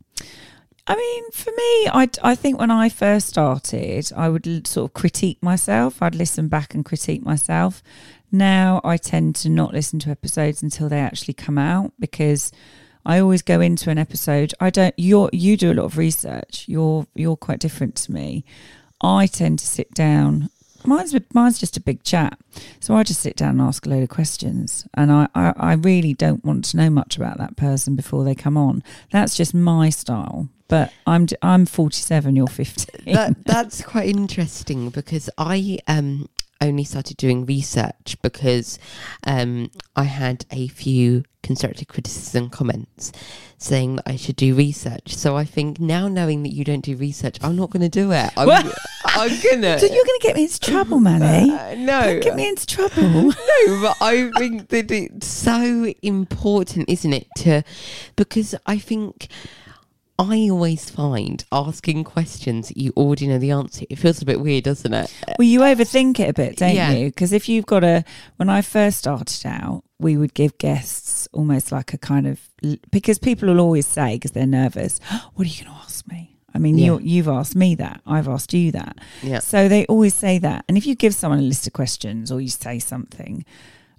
I 0.92 0.96
mean, 0.96 1.30
for 1.30 1.50
me, 1.50 1.88
I, 1.88 2.10
I 2.22 2.34
think 2.34 2.60
when 2.60 2.70
I 2.70 2.90
first 2.90 3.28
started, 3.28 4.12
I 4.14 4.28
would 4.28 4.66
sort 4.66 4.90
of 4.90 4.92
critique 4.92 5.42
myself. 5.42 6.02
I'd 6.02 6.14
listen 6.14 6.48
back 6.48 6.74
and 6.74 6.84
critique 6.84 7.22
myself. 7.24 7.82
Now 8.30 8.82
I 8.84 8.98
tend 8.98 9.34
to 9.36 9.48
not 9.48 9.72
listen 9.72 10.00
to 10.00 10.10
episodes 10.10 10.62
until 10.62 10.90
they 10.90 11.00
actually 11.00 11.32
come 11.32 11.56
out 11.56 11.94
because 11.98 12.52
I 13.06 13.20
always 13.20 13.40
go 13.40 13.62
into 13.62 13.88
an 13.88 13.96
episode. 13.96 14.52
I 14.60 14.68
don't. 14.68 14.94
You're 14.98 15.30
you 15.32 15.56
do 15.56 15.72
a 15.72 15.78
lot 15.80 15.86
of 15.86 15.96
research. 15.96 16.66
You're 16.68 17.06
you're 17.14 17.38
quite 17.38 17.58
different 17.58 17.94
to 17.96 18.12
me. 18.12 18.44
I 19.00 19.26
tend 19.26 19.60
to 19.60 19.66
sit 19.66 19.94
down. 19.94 20.50
Mine's 20.84 21.14
mine's 21.32 21.58
just 21.58 21.76
a 21.76 21.80
big 21.80 22.02
chat, 22.02 22.38
so 22.80 22.94
I 22.94 23.02
just 23.02 23.20
sit 23.20 23.36
down 23.36 23.50
and 23.50 23.60
ask 23.60 23.86
a 23.86 23.88
load 23.88 24.02
of 24.02 24.08
questions, 24.08 24.86
and 24.94 25.12
I, 25.12 25.28
I, 25.34 25.52
I 25.56 25.72
really 25.74 26.14
don't 26.14 26.44
want 26.44 26.64
to 26.66 26.76
know 26.76 26.90
much 26.90 27.16
about 27.16 27.38
that 27.38 27.56
person 27.56 27.96
before 27.96 28.24
they 28.24 28.34
come 28.34 28.56
on. 28.56 28.82
That's 29.10 29.36
just 29.36 29.54
my 29.54 29.90
style. 29.90 30.48
But 30.68 30.90
I'm 31.06 31.26
I'm 31.42 31.66
47. 31.66 32.34
You're 32.34 32.46
50. 32.46 33.12
that 33.12 33.36
that's 33.44 33.82
quite 33.82 34.08
interesting 34.08 34.88
because 34.88 35.28
I 35.36 35.78
um 35.86 36.28
only 36.66 36.84
started 36.84 37.16
doing 37.16 37.44
research 37.46 38.16
because 38.22 38.78
um 39.26 39.70
I 39.96 40.04
had 40.04 40.44
a 40.50 40.68
few 40.68 41.24
constructive 41.42 41.88
criticism 41.88 42.48
comments 42.50 43.12
saying 43.58 43.96
that 43.96 44.04
I 44.06 44.16
should 44.16 44.36
do 44.36 44.54
research. 44.54 45.14
So 45.14 45.36
I 45.36 45.44
think 45.44 45.80
now 45.80 46.08
knowing 46.08 46.42
that 46.42 46.52
you 46.52 46.64
don't 46.64 46.84
do 46.84 46.96
research, 46.96 47.38
I'm 47.42 47.56
not 47.56 47.70
going 47.70 47.82
to 47.82 47.88
do 47.88 48.12
it. 48.12 48.30
I'm? 48.36 48.48
I'm 49.04 49.40
gonna. 49.42 49.78
so 49.78 49.86
you're 49.86 50.04
going 50.04 50.18
to 50.20 50.20
get 50.22 50.36
me 50.36 50.44
into 50.44 50.60
trouble, 50.60 51.00
Manny. 51.00 51.50
Uh, 51.62 51.74
no, 51.76 52.02
Don't 52.02 52.22
get 52.22 52.34
me 52.34 52.48
into 52.48 52.66
trouble. 52.66 53.02
no, 53.02 53.32
but 53.82 53.96
I 54.00 54.30
think 54.38 54.68
that 54.68 54.90
it's 54.90 55.26
so 55.26 55.92
important, 56.02 56.88
isn't 56.88 57.12
it? 57.12 57.26
To 57.38 57.62
because 58.16 58.54
I 58.66 58.78
think 58.78 59.28
I 60.18 60.48
always 60.50 60.88
find 60.90 61.44
asking 61.50 62.04
questions 62.04 62.68
that 62.68 62.76
you 62.76 62.92
already 62.96 63.26
know 63.26 63.38
the 63.38 63.50
answer. 63.50 63.84
It 63.90 63.96
feels 63.96 64.22
a 64.22 64.24
bit 64.24 64.40
weird, 64.40 64.64
doesn't 64.64 64.92
it? 64.92 65.12
Well, 65.38 65.48
you 65.48 65.60
overthink 65.60 66.20
it 66.20 66.28
a 66.30 66.32
bit, 66.32 66.56
don't 66.56 66.74
Yeah. 66.74 66.92
you? 66.92 67.06
Because 67.06 67.32
if 67.32 67.48
you've 67.48 67.66
got 67.66 67.82
a, 67.82 68.04
when 68.36 68.48
I 68.48 68.60
first 68.62 68.98
started 68.98 69.46
out, 69.46 69.82
we 69.98 70.16
would 70.16 70.34
give 70.34 70.58
guests 70.58 71.28
almost 71.32 71.72
like 71.72 71.92
a 71.94 71.98
kind 71.98 72.26
of, 72.26 72.40
because 72.90 73.18
people 73.18 73.48
will 73.48 73.60
always 73.60 73.86
say, 73.86 74.14
because 74.16 74.32
they're 74.32 74.46
nervous, 74.46 75.00
oh, 75.10 75.30
what 75.34 75.46
are 75.46 75.50
you 75.50 75.64
going 75.64 75.74
to 75.76 75.82
ask 75.82 76.06
me? 76.08 76.36
I 76.54 76.58
mean, 76.58 76.76
Yeah. 76.76 76.84
you 76.86 77.00
you've 77.02 77.28
asked 77.28 77.56
me 77.56 77.74
that. 77.76 78.02
I've 78.06 78.28
asked 78.28 78.52
you 78.52 78.70
that. 78.72 78.98
Yeah. 79.22 79.38
So 79.38 79.68
they 79.68 79.86
always 79.86 80.14
say 80.14 80.38
that. 80.38 80.66
And 80.68 80.76
if 80.76 80.86
you 80.86 80.94
give 80.94 81.14
someone 81.14 81.38
a 81.38 81.42
list 81.42 81.66
of 81.66 81.72
questions 81.72 82.30
or 82.30 82.40
you 82.42 82.48
say 82.50 82.78
something, 82.78 83.44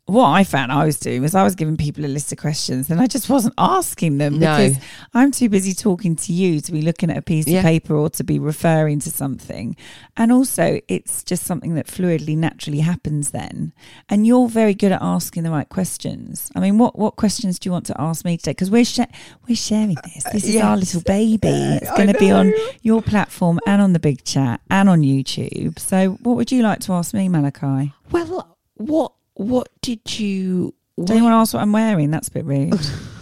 what 0.05 0.27
I 0.27 0.43
found 0.43 0.69
I 0.72 0.83
was 0.86 1.00
doing 1.00 1.22
was 1.22 1.33
I 1.33 1.43
was 1.43 1.55
giving 1.55 1.77
people 1.77 2.03
a 2.03 2.07
list 2.07 2.31
of 2.33 2.38
questions 2.38 2.89
and 2.89 3.00
I 3.00 3.07
just 3.07 3.29
wasn't 3.29 3.53
asking 3.57 4.17
them 4.17 4.38
No. 4.38 4.57
because 4.57 4.83
I'm 5.13 5.31
too 5.31 5.48
busy 5.48 5.74
talking 5.74 6.17
to 6.17 6.33
you 6.33 6.60
to 6.60 6.72
be 6.74 6.81
looking 6.81 7.10
at 7.10 7.17
a 7.17 7.22
piece 7.22 7.48
Yeah. 7.48 7.60
of 7.60 7.63
paper 7.63 7.95
or 7.95 8.10
to 8.10 8.24
be 8.24 8.38
referring 8.38 9.00
to 9.00 9.10
something. 9.10 9.77
And 10.17 10.29
also, 10.31 10.81
it's 10.89 11.24
just 11.24 11.45
something 11.45 11.75
that 11.75 11.88
fluidly, 11.88 12.36
naturally 12.36 12.79
happens 12.81 13.31
then. 13.31 13.72
And 14.10 14.27
you're 14.27 14.50
very 14.50 14.74
good 14.74 14.91
at 14.91 15.01
asking 15.01 15.43
the 15.43 15.51
right 15.51 15.69
questions. 15.69 16.51
I 16.53 16.60
mean, 16.60 16.77
what, 16.77 17.00
what 17.00 17.15
questions 17.15 17.57
do 17.57 17.69
you 17.69 17.72
want 17.72 17.86
to 17.86 17.95
ask 18.01 18.25
me 18.25 18.36
today? 18.36 18.51
Because 18.51 18.69
we're, 18.69 18.83
sha- 18.83 19.05
we're 19.48 19.55
sharing 19.55 19.95
this. 20.03 20.25
This 20.33 20.43
is 20.43 20.57
our 20.57 20.75
little 20.75 21.01
baby. 21.01 21.48
It's 21.48 21.91
going 21.95 22.12
to 22.12 22.19
be 22.19 22.29
on 22.29 22.51
your 22.81 23.01
platform 23.01 23.57
and 23.65 23.81
on 23.81 23.93
the 23.93 24.00
big 24.00 24.25
chat 24.25 24.60
and 24.69 24.89
on 24.89 25.01
YouTube. 25.01 25.79
So, 25.79 26.12
what 26.24 26.36
would 26.36 26.51
you 26.51 26.62
like 26.62 26.79
to 26.81 26.91
ask 26.91 27.13
me, 27.13 27.29
Malachi? 27.29 27.93
Well, 28.12 28.57
what 28.75 29.13
what 29.35 29.69
did 29.81 30.19
you? 30.19 30.73
Want 30.95 31.09
to 31.09 31.27
ask 31.27 31.53
what 31.53 31.61
I'm 31.61 31.71
wearing? 31.71 32.11
That's 32.11 32.27
a 32.27 32.31
bit 32.31 32.45
rude. 32.45 32.79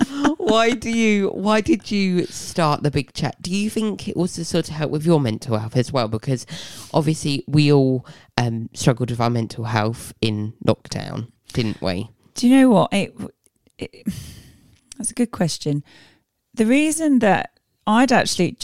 why 0.38 0.70
do 0.70 0.90
you? 0.90 1.28
Why 1.28 1.60
did 1.60 1.90
you 1.90 2.26
start 2.26 2.82
the 2.82 2.90
big 2.90 3.12
chat? 3.12 3.40
Do 3.40 3.54
you 3.54 3.70
think 3.70 4.08
it 4.08 4.16
was 4.16 4.34
to 4.34 4.44
sort 4.44 4.68
of 4.68 4.74
help 4.74 4.90
with 4.90 5.06
your 5.06 5.20
mental 5.20 5.58
health 5.58 5.76
as 5.76 5.92
well? 5.92 6.08
Because 6.08 6.46
obviously 6.92 7.44
we 7.46 7.72
all 7.72 8.06
um, 8.38 8.68
struggled 8.74 9.10
with 9.10 9.20
our 9.20 9.30
mental 9.30 9.64
health 9.64 10.12
in 10.20 10.54
lockdown, 10.66 11.30
didn't 11.52 11.80
we? 11.80 12.10
Do 12.34 12.48
you 12.48 12.56
know 12.56 12.70
what? 12.70 12.92
It, 12.92 13.14
it, 13.78 14.06
that's 14.96 15.10
a 15.10 15.14
good 15.14 15.30
question. 15.30 15.84
The 16.54 16.66
reason 16.66 17.20
that 17.20 17.58
I'd 17.86 18.12
actually, 18.12 18.58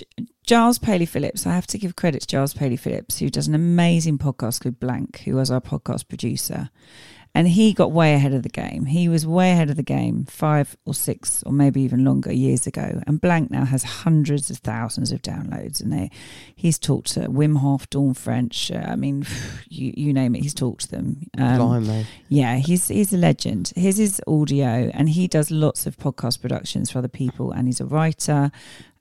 Giles 0.49 0.79
Paley 0.79 1.05
Phillips, 1.05 1.47
I 1.47 1.53
have 1.53 1.67
to 1.67 1.77
give 1.77 1.95
credit 1.95 2.23
to 2.23 2.27
Giles 2.27 2.55
Paley 2.55 2.79
Phillips, 2.79 3.19
who 3.19 3.29
does 3.29 3.49
an 3.49 3.55
amazing 3.55 4.17
podcast 4.17 4.63
called 4.63 4.81
Blank, 4.81 5.19
who 5.27 5.37
was 5.37 5.51
our 5.51 5.61
podcast 5.61 6.09
producer. 6.09 6.71
And 7.35 7.47
he 7.47 7.73
got 7.73 7.93
way 7.93 8.15
ahead 8.15 8.35
of 8.35 8.43
the 8.43 8.49
game. 8.49 8.87
He 8.87 9.09
was 9.09 9.27
way 9.27 9.53
ahead 9.53 9.71
of 9.71 9.77
the 9.77 9.83
game 9.83 10.25
five 10.25 10.77
or 10.85 10.95
six 10.95 11.43
or 11.45 11.53
maybe 11.53 11.81
even 11.83 12.05
longer 12.05 12.33
years 12.33 12.67
ago. 12.67 13.01
And 13.07 13.21
Blank 13.21 13.51
now 13.51 13.65
has 13.65 13.85
hundreds 13.85 14.51
of 14.51 14.59
thousands 14.59 15.13
of 15.13 15.23
downloads. 15.23 15.81
And 15.81 15.93
they, 15.93 16.11
he's 16.57 16.79
talked 16.79 17.13
to 17.13 17.21
Wim 17.29 17.59
Hof, 17.59 17.89
Dawn 17.91 18.15
French. 18.15 18.73
Uh, 18.73 18.85
I 18.89 18.97
mean, 18.97 19.25
you, 19.69 19.93
you 19.97 20.13
name 20.13 20.35
it, 20.35 20.43
he's 20.43 20.55
talked 20.55 20.83
to 20.83 20.91
them. 20.91 21.23
Um, 21.37 21.59
Blimey. 21.59 22.07
yeah, 22.29 22.57
he's 22.57 22.89
he's 22.89 23.13
a 23.13 23.19
legend. 23.19 23.73
His 23.77 23.99
is 24.01 24.21
audio, 24.27 24.91
and 24.95 25.09
he 25.11 25.29
does 25.29 25.51
lots 25.51 25.87
of 25.87 25.97
podcast 25.97 26.41
productions 26.41 26.91
for 26.91 26.99
other 26.99 27.09
people. 27.09 27.53
And 27.53 27.69
he's 27.69 27.81
a 27.81 27.87
writer, 27.87 28.51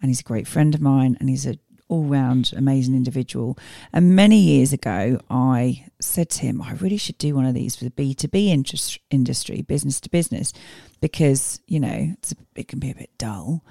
and 0.01 0.09
he's 0.09 0.19
a 0.19 0.23
great 0.23 0.47
friend 0.47 0.75
of 0.75 0.81
mine, 0.81 1.17
and 1.19 1.29
he's 1.29 1.47
a 1.47 1.57
all 1.89 2.03
round 2.03 2.53
amazing 2.55 2.95
individual. 2.95 3.57
And 3.93 4.15
many 4.15 4.39
years 4.39 4.73
ago, 4.73 5.19
I 5.29 5.85
said 5.99 6.29
to 6.31 6.41
him, 6.41 6.61
I 6.61 6.73
really 6.73 6.97
should 6.97 7.17
do 7.17 7.35
one 7.35 7.45
of 7.45 7.53
these 7.53 7.75
for 7.75 7.83
the 7.85 7.91
B 7.91 8.13
two 8.13 8.27
B 8.27 8.51
industry, 8.51 9.61
business 9.61 9.99
to 10.01 10.09
business, 10.09 10.53
because 11.01 11.59
you 11.67 11.79
know 11.79 11.87
a, 11.87 12.15
it 12.55 12.67
can 12.67 12.79
be 12.79 12.91
a 12.91 12.95
bit 12.95 13.09
dull. 13.17 13.63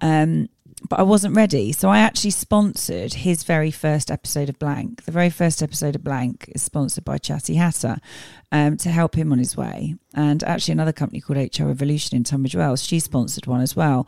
Um, 0.00 0.48
but 0.88 0.98
I 0.98 1.02
wasn't 1.02 1.36
ready. 1.36 1.72
So 1.72 1.88
I 1.88 1.98
actually 1.98 2.30
sponsored 2.30 3.14
his 3.14 3.42
very 3.42 3.70
first 3.70 4.10
episode 4.10 4.48
of 4.48 4.58
Blank. 4.58 5.04
The 5.04 5.12
very 5.12 5.30
first 5.30 5.62
episode 5.62 5.94
of 5.94 6.04
Blank 6.04 6.50
is 6.54 6.62
sponsored 6.62 7.04
by 7.04 7.18
Chatty 7.18 7.54
Hatter 7.54 7.98
um, 8.52 8.76
to 8.78 8.90
help 8.90 9.14
him 9.14 9.32
on 9.32 9.38
his 9.38 9.56
way. 9.56 9.94
And 10.14 10.42
actually, 10.44 10.72
another 10.72 10.92
company 10.92 11.20
called 11.20 11.38
HR 11.38 11.66
Revolution 11.66 12.16
in 12.16 12.24
Tunbridge 12.24 12.56
Wells, 12.56 12.84
she 12.84 13.00
sponsored 13.00 13.46
one 13.46 13.60
as 13.60 13.74
well. 13.74 14.06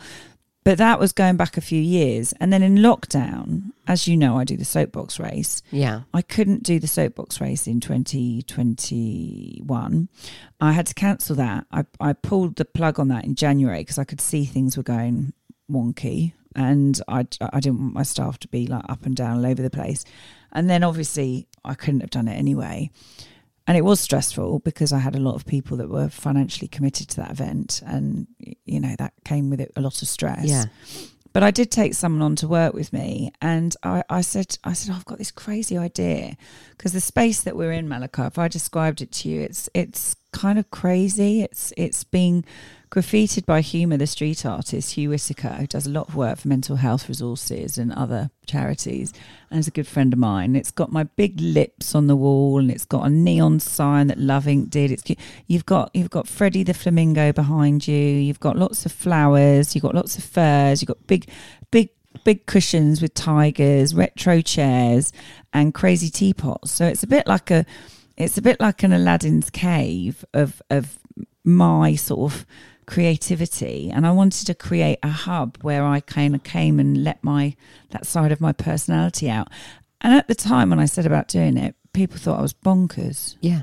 But 0.67 0.79
that 0.79 0.99
was 0.99 1.13
going 1.13 1.37
back 1.37 1.57
a 1.57 1.61
few 1.61 1.81
years. 1.81 2.35
And 2.41 2.53
then 2.53 2.61
in 2.61 2.79
lockdown, 2.79 3.71
as 3.87 4.09
you 4.09 4.17
know, 4.17 4.37
I 4.37 4.43
do 4.43 4.57
the 4.57 4.65
soapbox 4.65 5.21
race. 5.21 5.63
Yeah. 5.71 6.01
I 6.13 6.23
couldn't 6.23 6.65
do 6.65 6.81
the 6.81 6.89
soapbox 6.89 7.41
race 7.41 7.69
in 7.69 7.79
2021. 7.79 10.09
I 10.61 10.73
had 10.73 10.89
to 10.89 10.95
cancel 10.95 11.37
that. 11.37 11.67
I, 11.71 11.85
I 12.01 12.15
pulled 12.15 12.57
the 12.57 12.65
plug 12.65 12.99
on 12.99 13.07
that 13.09 13.25
in 13.25 13.37
January 13.37 13.83
because 13.83 13.99
I 13.99 14.03
could 14.03 14.21
see 14.21 14.45
things 14.45 14.77
were 14.77 14.83
going 14.83 15.33
wonky 15.71 16.33
and 16.57 17.01
I, 17.07 17.29
I 17.41 17.61
didn't 17.61 17.79
want 17.79 17.95
my 17.95 18.03
staff 18.03 18.41
to 18.41 18.49
be 18.49 18.67
like 18.67 18.83
up 18.89 19.07
and 19.07 19.15
down 19.15 19.37
all 19.37 19.47
over 19.47 19.63
the 19.63 19.71
place. 19.71 20.05
And 20.51 20.69
then 20.69 20.83
obviously 20.83 21.47
I 21.65 21.75
couldn't 21.75 22.01
have 22.01 22.11
done 22.11 22.27
it 22.27 22.35
anyway. 22.35 22.91
And 23.67 23.77
it 23.77 23.83
was 23.83 24.01
stressful 24.01 24.61
because 24.61 24.93
I 24.93 24.99
had 24.99 25.17
a 25.17 25.21
lot 25.21 25.35
of 25.35 25.45
people 25.45 25.77
that 25.79 25.89
were 25.89 26.09
financially 26.09 26.69
committed 26.69 27.09
to 27.11 27.17
that 27.17 27.33
event. 27.33 27.83
And, 27.85 28.29
you 28.65 28.79
know, 28.79 28.95
that 28.99 29.13
came 29.25 29.51
with 29.51 29.61
it 29.61 29.73
a 29.75 29.81
lot 29.81 30.03
of 30.03 30.09
stress. 30.09 30.45
Yeah. 30.45 30.67
But 31.37 31.43
I 31.43 31.51
did 31.51 31.71
take 31.71 31.93
someone 31.93 32.23
on 32.23 32.35
to 32.37 32.49
work 32.49 32.73
with 32.73 32.95
me, 32.95 33.31
and 33.43 33.77
I, 33.83 34.03
I 34.09 34.23
said, 34.23 34.57
I 34.65 34.73
said, 34.73 34.91
"Oh, 34.91 34.97
I've 34.97 35.05
got 35.05 35.19
this 35.19 35.31
crazy 35.31 35.77
idea 35.77 36.35
because 36.71 36.95
the 36.95 37.01
space 37.03 37.43
that 37.43 37.55
we're 37.55 37.73
in, 37.73 37.91
Malachi. 37.91 38.23
If 38.23 38.39
I 38.39 38.49
described 38.49 39.03
it 39.03 39.13
to 39.13 39.29
you, 39.29 39.43
it's 39.43 39.69
it's 39.75 40.17
kind 40.33 40.59
of 40.59 40.71
crazy. 40.71 41.43
It's 41.43 41.75
it's 41.77 42.05
being 42.05 42.47
graffitied 42.91 43.45
by 43.47 43.61
Humour, 43.61 43.97
the 43.97 44.07
street 44.07 44.47
artist, 44.47 44.95
Hugh 44.95 45.11
Whitaker, 45.11 45.49
who 45.49 45.67
does 45.67 45.87
a 45.87 45.91
lot 45.91 46.09
of 46.09 46.17
work 46.17 46.39
for 46.39 46.49
mental 46.49 46.77
health 46.77 47.09
resources 47.09 47.79
and 47.79 47.93
other 47.93 48.31
charities, 48.47 49.13
and 49.51 49.59
is 49.59 49.69
a 49.69 49.73
good 49.73 49.87
friend 49.87 50.13
of 50.13 50.19
mine. 50.19 50.57
It's 50.57 50.71
got 50.71 50.93
my 50.93 51.05
big 51.05 51.41
lips 51.41 51.95
on 51.95 52.07
the 52.07 52.17
wall, 52.17 52.59
and 52.59 52.71
it's 52.71 52.85
got 52.85 53.07
a 53.07 53.11
neon 53.11 53.61
sign 53.61 54.07
that 54.07 54.19
Love 54.19 54.45
Inc 54.45 54.71
did. 54.71 54.91
It's 54.91 55.05
you've 55.47 55.67
got 55.67 55.91
you've 55.95 56.11
got 56.11 56.29
Freddie 56.29 56.63
the 56.63 56.75
flamingo 56.75 57.33
behind 57.33 57.87
you. 57.89 57.97
You've 57.97 58.41
got 58.41 58.57
lots 58.57 58.87
of 58.87 58.93
flowers. 58.93 59.75
You've 59.75 59.83
got 59.83 59.95
lots 59.95 60.17
of 60.17 60.25
furs. 60.25 60.81
You've 60.81 60.89
got 60.89 61.07
big 61.07 61.29
big 61.71 61.91
big 62.25 62.47
cushions 62.47 63.03
with 63.03 63.15
tigers, 63.15 63.95
retro 63.95 64.41
chairs, 64.41 65.13
and 65.53 65.75
crazy 65.75 66.11
teapots. 66.11 66.71
So 66.71 66.87
it's 66.87 67.03
a 67.03 67.07
bit 67.07 67.27
like 67.27 67.51
a 67.51 67.67
it's 68.17 68.39
a 68.39 68.43
bit 68.43 68.61
like 68.61 68.83
an 68.83 68.93
Aladdin's 68.93 69.51
cave 69.51 70.25
of 70.33 70.63
of 70.71 70.99
my 71.45 71.95
sort 71.95 72.33
of 72.33 72.47
creativity 72.87 73.91
and 73.93 74.07
I 74.07 74.13
wanted 74.13 74.47
to 74.47 74.55
create 74.55 74.99
a 75.03 75.09
hub 75.09 75.59
where 75.63 75.85
I 75.85 76.01
kind 76.01 76.35
of 76.35 76.45
came 76.45 76.79
and 76.79 77.03
let 77.03 77.23
my 77.23 77.57
that 77.91 78.07
side 78.07 78.33
of 78.33 78.41
my 78.41 78.53
personality 78.53 79.29
out. 79.29 79.49
And 80.01 80.15
at 80.15 80.29
the 80.29 80.35
time 80.35 80.71
when 80.71 80.79
I 80.79 80.87
said 80.87 81.07
about 81.07 81.29
doing 81.29 81.57
it, 81.57 81.75
people 81.93 82.19
thought 82.19 82.39
I 82.39 82.43
was 82.43 82.55
bonkers. 82.55 83.37
Yeah. 83.41 83.63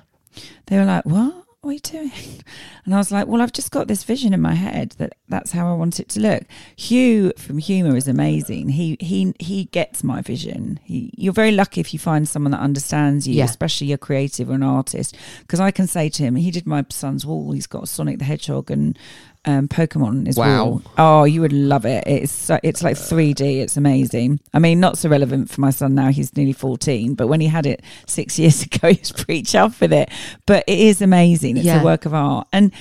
They 0.65 0.77
were 0.77 0.86
like, 0.86 1.06
"What? 1.06 1.43
What 1.63 1.70
are 1.72 1.74
you 1.74 1.79
doing?" 1.79 2.12
And 2.86 2.93
I 2.93 2.98
was 2.98 3.12
like, 3.12 3.27
"Well, 3.27 3.41
I've 3.41 3.53
just 3.53 3.72
got 3.72 3.88
this 3.88 4.03
vision 4.03 4.34
in 4.34 4.41
my 4.41 4.55
head 4.55 4.96
that 4.98 5.13
that's 5.29 5.53
how 5.53 5.72
I 5.72 5.75
want 5.77 6.01
it 6.01 6.10
to 6.10 6.20
look." 6.20 6.43
Hugh 6.75 7.32
from 7.38 7.58
Humour 7.58 7.96
is 7.96 8.10
amazing. 8.10 8.70
He 8.70 8.98
he 9.00 9.34
he 9.39 9.65
gets 9.65 10.03
my 10.03 10.22
vision. 10.22 10.79
He, 10.84 11.12
you're 11.17 11.32
very 11.32 11.51
lucky 11.51 11.79
if 11.79 11.93
you 11.93 12.00
find 12.00 12.27
someone 12.27 12.51
that 12.51 12.60
understands 12.60 13.25
you, 13.25 13.36
Yeah. 13.36 13.46
especially 13.46 13.93
a 13.93 13.98
creative 13.98 14.50
or 14.50 14.55
an 14.55 14.63
artist. 14.63 15.15
Because 15.39 15.62
I 15.62 15.72
can 15.72 15.88
say 15.88 16.10
to 16.10 16.24
him, 16.24 16.36
he 16.36 16.51
did 16.51 16.67
my 16.67 16.84
son's 16.89 17.25
wall. 17.25 17.53
He's 17.53 17.67
got 17.67 17.88
Sonic 17.88 18.20
the 18.20 18.25
Hedgehog 18.25 18.70
and 18.70 19.00
um, 19.46 19.68
Pokemon 19.68 20.08
on 20.08 20.26
his 20.26 20.38
Wow. 20.38 20.66
wall. 20.66 20.82
Oh, 20.98 21.24
you 21.26 21.42
would 21.42 21.52
love 21.54 21.86
it. 21.86 22.04
It's 22.08 22.32
so, 22.32 22.60
it's 22.64 22.82
like 22.82 22.96
3D. 22.96 23.60
It's 23.62 23.76
amazing. 23.78 24.40
I 24.54 24.60
mean, 24.60 24.80
not 24.80 24.98
so 24.98 25.10
relevant 25.10 25.50
for 25.50 25.60
my 25.62 25.70
son 25.70 25.96
now. 25.96 26.10
He's 26.10 26.36
nearly 26.38 26.54
14, 26.54 27.14
but 27.16 27.28
when 27.28 27.42
he 27.42 27.48
had 27.48 27.66
it 27.66 27.82
six 28.08 28.40
years 28.40 28.64
ago, 28.64 28.90
he 28.94 29.00
was 29.00 29.12
pretty 29.12 29.44
chuffed 29.44 29.82
with 29.82 29.92
it. 29.94 30.10
But 30.46 30.64
it 30.68 30.80
is 30.80 31.02
amazing. 31.02 31.58
It's 31.58 31.66
Yeah. 31.66 31.82
a 31.82 31.84
work 31.84 32.06
of 32.06 32.14
art. 32.14 32.48
And 32.54 32.72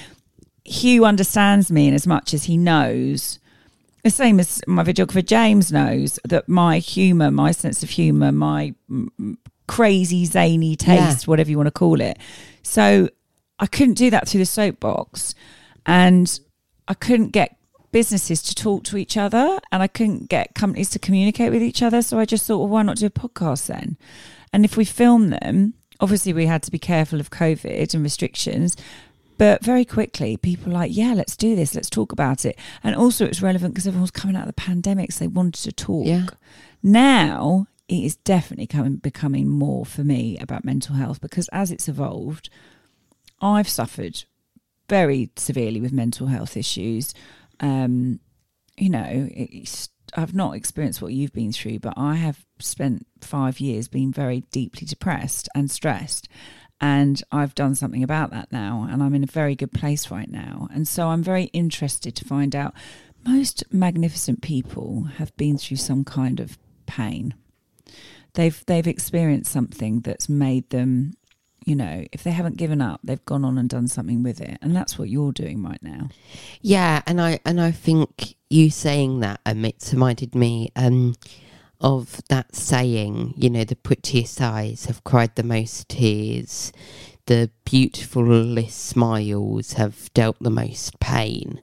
Hugh 0.65 1.05
understands 1.05 1.73
me 1.73 1.89
in 1.89 1.95
as 1.95 2.07
much 2.07 2.33
as 2.33 2.45
he 2.45 2.57
knows. 2.57 3.41
The 4.05 4.11
same 4.11 4.39
as 4.41 4.61
my 4.67 4.83
videographer 4.85 5.25
James 5.25 5.73
knows 5.73 6.19
that 6.25 6.49
my 6.49 6.79
humour, 6.79 7.31
my 7.31 7.51
sense 7.53 7.83
of 7.83 7.91
humour, 7.91 8.31
my 8.33 8.75
crazy 9.69 10.25
zany 10.25 10.77
taste, 10.77 11.27
whatever 11.29 11.51
you 11.51 11.57
want 11.57 11.69
to 11.69 11.71
call 11.73 12.01
it. 12.01 12.19
So 12.63 13.09
I 13.59 13.67
couldn't 13.67 13.95
do 13.95 14.11
that 14.11 14.29
through 14.29 14.41
the 14.41 14.47
soapbox, 14.47 15.35
and 15.87 16.39
I 16.89 16.95
couldn't 16.95 17.29
get 17.29 17.57
businesses 17.93 18.43
to 18.43 18.55
talk 18.55 18.85
to 18.85 18.97
each 18.97 19.17
other, 19.17 19.61
and 19.71 19.83
I 19.83 19.87
couldn't 19.87 20.29
get 20.29 20.55
companies 20.55 20.91
to 20.91 20.99
communicate 20.99 21.53
with 21.53 21.63
each 21.63 21.83
other. 21.83 22.03
So 22.03 22.19
I 22.19 22.25
just 22.25 22.47
thought, 22.47 22.59
well, 22.59 22.69
why 22.69 22.83
not 22.83 22.97
do 22.97 23.07
a 23.07 23.11
podcast 23.11 23.67
then? 23.67 23.97
And 24.53 24.65
if 24.65 24.77
we 24.77 24.85
film 24.85 25.31
them, 25.31 25.75
obviously 26.01 26.33
we 26.33 26.47
had 26.47 26.63
to 26.65 26.71
be 26.71 26.79
careful 26.79 27.21
of 27.21 27.31
COVID 27.31 27.95
and 27.95 28.03
restrictions. 28.03 28.77
But 29.39 29.65
very 29.65 29.85
quickly, 29.85 30.37
people 30.37 30.73
were 30.73 30.79
like, 30.79 30.95
yeah, 30.95 31.15
let's 31.15 31.37
do 31.37 31.57
this. 31.57 31.75
Let's 31.75 31.91
talk 31.91 32.13
about 32.13 32.45
it. 32.45 32.59
And 32.85 32.95
also, 32.95 33.27
it's 33.27 33.43
relevant 33.43 33.75
because 33.75 33.87
everyone 33.87 34.03
was 34.03 34.11
coming 34.11 34.37
out 34.37 34.43
of 34.43 34.55
the 34.55 34.61
pandemic, 34.61 35.13
so 35.13 35.25
they 35.25 35.29
wanted 35.29 35.63
to 35.65 35.73
talk. 35.73 36.07
Yeah. 36.07 36.27
Now, 36.83 37.67
it 37.89 38.05
is 38.05 38.17
definitely 38.17 38.67
coming, 38.67 38.97
becoming 38.97 39.49
more 39.49 39.85
for 39.85 40.05
me 40.05 40.39
about 40.39 40.65
mental 40.65 40.97
health 40.97 41.21
because 41.21 41.49
as 41.49 41.71
it's 41.71 41.89
evolved, 41.89 42.51
I've 43.41 43.69
suffered 43.69 44.25
very 44.93 45.31
severely 45.37 45.81
with 45.81 45.91
mental 45.91 46.27
health 46.27 46.55
issues. 46.55 47.15
Um, 47.61 48.21
you 48.77 48.91
know, 48.91 49.27
I've 50.15 50.35
not 50.35 50.55
experienced 50.55 51.01
what 51.01 51.15
you've 51.15 51.33
been 51.33 51.51
through, 51.51 51.79
but 51.79 51.95
I 51.97 52.17
have 52.17 52.45
spent 52.59 53.07
five 53.23 53.59
years 53.59 53.89
being 53.89 54.13
very 54.13 54.41
deeply 54.51 54.87
depressed 54.87 55.49
and 55.55 55.71
stressed. 55.71 56.29
And 56.79 57.23
I've 57.33 57.55
done 57.55 57.75
something 57.75 58.03
about 58.03 58.33
that 58.33 58.53
now, 58.53 58.87
and 58.91 59.03
I'm 59.03 59.15
in 59.15 59.25
a 59.25 59.39
very 59.41 59.55
good 59.55 59.73
place 59.73 60.11
right 60.11 60.31
now. 60.31 60.69
And 60.75 60.87
so 60.87 61.09
I'm 61.09 61.23
very 61.23 61.45
interested 61.55 62.15
to 62.17 62.27
find 62.27 62.55
out. 62.55 62.75
Most 63.25 63.65
magnificent 63.73 64.43
people 64.43 65.05
have 65.17 65.35
been 65.39 65.57
through 65.57 65.79
some 65.79 66.05
kind 66.05 66.39
of 66.39 66.59
pain. 66.85 67.33
They've 68.35 68.63
they've 68.67 68.87
experienced 68.87 69.53
something 69.53 70.01
that's 70.01 70.29
made 70.29 70.69
them, 70.69 71.15
you 71.65 71.77
know, 71.77 72.05
if 72.13 72.23
they 72.23 72.31
haven't 72.31 72.57
given 72.57 72.81
up, 72.81 73.01
they've 73.05 73.25
gone 73.25 73.45
on 73.45 73.59
and 73.59 73.69
done 73.69 73.89
something 73.89 74.23
with 74.23 74.41
it, 74.41 74.59
and 74.63 74.75
that's 74.75 74.99
what 74.99 75.09
you're 75.09 75.33
doing 75.33 75.63
right 75.63 75.83
now. 75.83 76.09
Yeah, 76.61 77.03
and 77.07 77.21
I 77.21 77.41
and 77.45 77.61
I 77.61 77.71
think 77.71 78.37
you 78.51 78.71
saying 78.71 79.21
that 79.21 79.41
um, 79.47 79.65
it's 79.65 79.93
reminded 79.93 80.35
me 80.35 80.71
um, 80.77 81.15
of 81.81 82.21
that 82.29 82.55
saying. 82.55 83.35
You 83.37 83.51
know, 83.51 83.65
the 83.65 83.77
prettiest 83.77 84.41
eyes 84.41 84.87
have 84.87 85.05
cried 85.05 85.35
the 85.37 85.43
most 85.43 85.89
tears. 85.89 86.73
The 87.27 87.51
beautifulest 87.65 88.85
smiles 88.85 89.75
have 89.75 90.13
dealt 90.13 90.39
the 90.41 90.51
most 90.51 90.99
pain. 90.99 91.61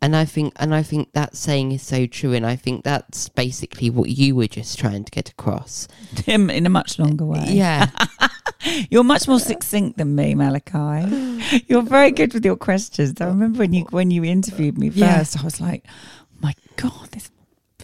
And 0.00 0.16
I 0.16 0.24
think 0.24 0.54
and 0.56 0.74
I 0.74 0.82
think 0.82 1.12
that 1.12 1.36
saying 1.36 1.72
is 1.72 1.82
so 1.82 2.06
true. 2.06 2.32
And 2.32 2.46
I 2.46 2.56
think 2.56 2.82
that's 2.82 3.28
basically 3.28 3.90
what 3.90 4.08
you 4.08 4.34
were 4.34 4.46
just 4.46 4.78
trying 4.78 5.04
to 5.04 5.10
get 5.10 5.28
across. 5.28 5.86
in 6.26 6.64
a 6.64 6.70
much 6.70 6.98
longer 6.98 7.26
way. 7.26 7.44
Yeah, 7.48 7.90
You're 8.90 9.04
much 9.04 9.28
more 9.28 9.40
succinct 9.40 9.98
than 9.98 10.14
me, 10.14 10.34
Malachi. 10.34 11.62
You're 11.66 11.82
very 11.82 12.10
good 12.10 12.34
with 12.34 12.44
your 12.44 12.56
questions. 12.56 13.20
I 13.20 13.26
remember 13.26 13.58
when 13.60 13.72
you 13.72 13.84
when 13.90 14.10
you 14.10 14.24
interviewed 14.24 14.78
me 14.78 14.90
first, 14.90 15.34
Yeah. 15.34 15.40
I 15.40 15.44
was 15.44 15.60
like, 15.60 15.84
oh 15.88 15.92
"My 16.40 16.54
God, 16.76 17.08
this 17.12 17.30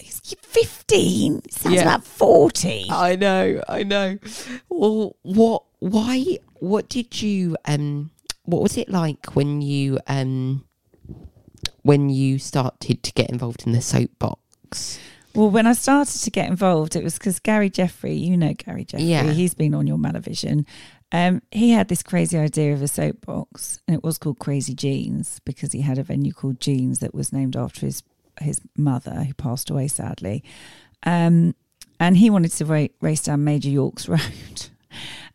is 0.00 0.20
15. 0.42 1.42
Sounds 1.50 1.74
Yeah. 1.76 1.82
about 1.82 2.04
40." 2.04 2.86
I 2.90 3.16
know, 3.16 3.62
I 3.68 3.82
know. 3.82 4.18
Well, 4.68 5.16
what? 5.22 5.64
Why? 5.80 6.38
What 6.60 6.88
did 6.88 7.20
you? 7.22 7.56
Um, 7.64 8.10
what 8.44 8.62
was 8.62 8.76
it 8.76 8.88
like 8.88 9.34
when 9.36 9.60
you 9.62 9.98
um, 10.06 10.64
when 11.82 12.08
you 12.08 12.38
started 12.38 13.02
to 13.02 13.12
get 13.12 13.30
involved 13.30 13.64
in 13.66 13.72
the 13.72 13.82
soapbox? 13.82 14.98
Well, 15.34 15.50
when 15.50 15.66
I 15.66 15.72
started 15.72 16.20
to 16.20 16.30
get 16.30 16.48
involved, 16.48 16.94
it 16.96 17.02
was 17.04 17.14
because 17.14 17.38
Gary 17.40 17.70
Jeffrey, 17.70 18.14
you 18.14 18.36
know 18.36 18.52
Gary 18.54 18.84
Jeffrey, 18.84 19.04
Yeah. 19.06 19.30
he's 19.32 19.54
been 19.54 19.74
on 19.74 19.86
your 19.86 19.96
Malavision. 19.98 20.66
Um, 21.10 21.42
he 21.50 21.70
had 21.70 21.88
this 21.88 22.02
crazy 22.02 22.38
idea 22.38 22.72
of 22.72 22.82
a 22.82 22.88
soapbox, 22.88 23.80
and 23.86 23.94
it 23.94 24.02
was 24.02 24.18
called 24.18 24.38
Crazy 24.38 24.74
Jeans 24.74 25.40
because 25.44 25.72
he 25.72 25.82
had 25.82 25.98
a 25.98 26.02
venue 26.02 26.32
called 26.32 26.58
Jeans 26.60 27.00
that 27.00 27.14
was 27.14 27.32
named 27.32 27.56
after 27.56 27.86
his 27.86 28.02
his 28.40 28.60
mother, 28.78 29.24
who 29.24 29.34
passed 29.34 29.68
away 29.68 29.88
sadly. 29.88 30.42
Um, 31.02 31.54
and 32.00 32.16
he 32.16 32.30
wanted 32.30 32.50
to 32.52 32.64
ra- 32.64 32.86
race 33.02 33.22
down 33.24 33.44
Major 33.44 33.68
York's 33.68 34.08
Road. 34.08 34.68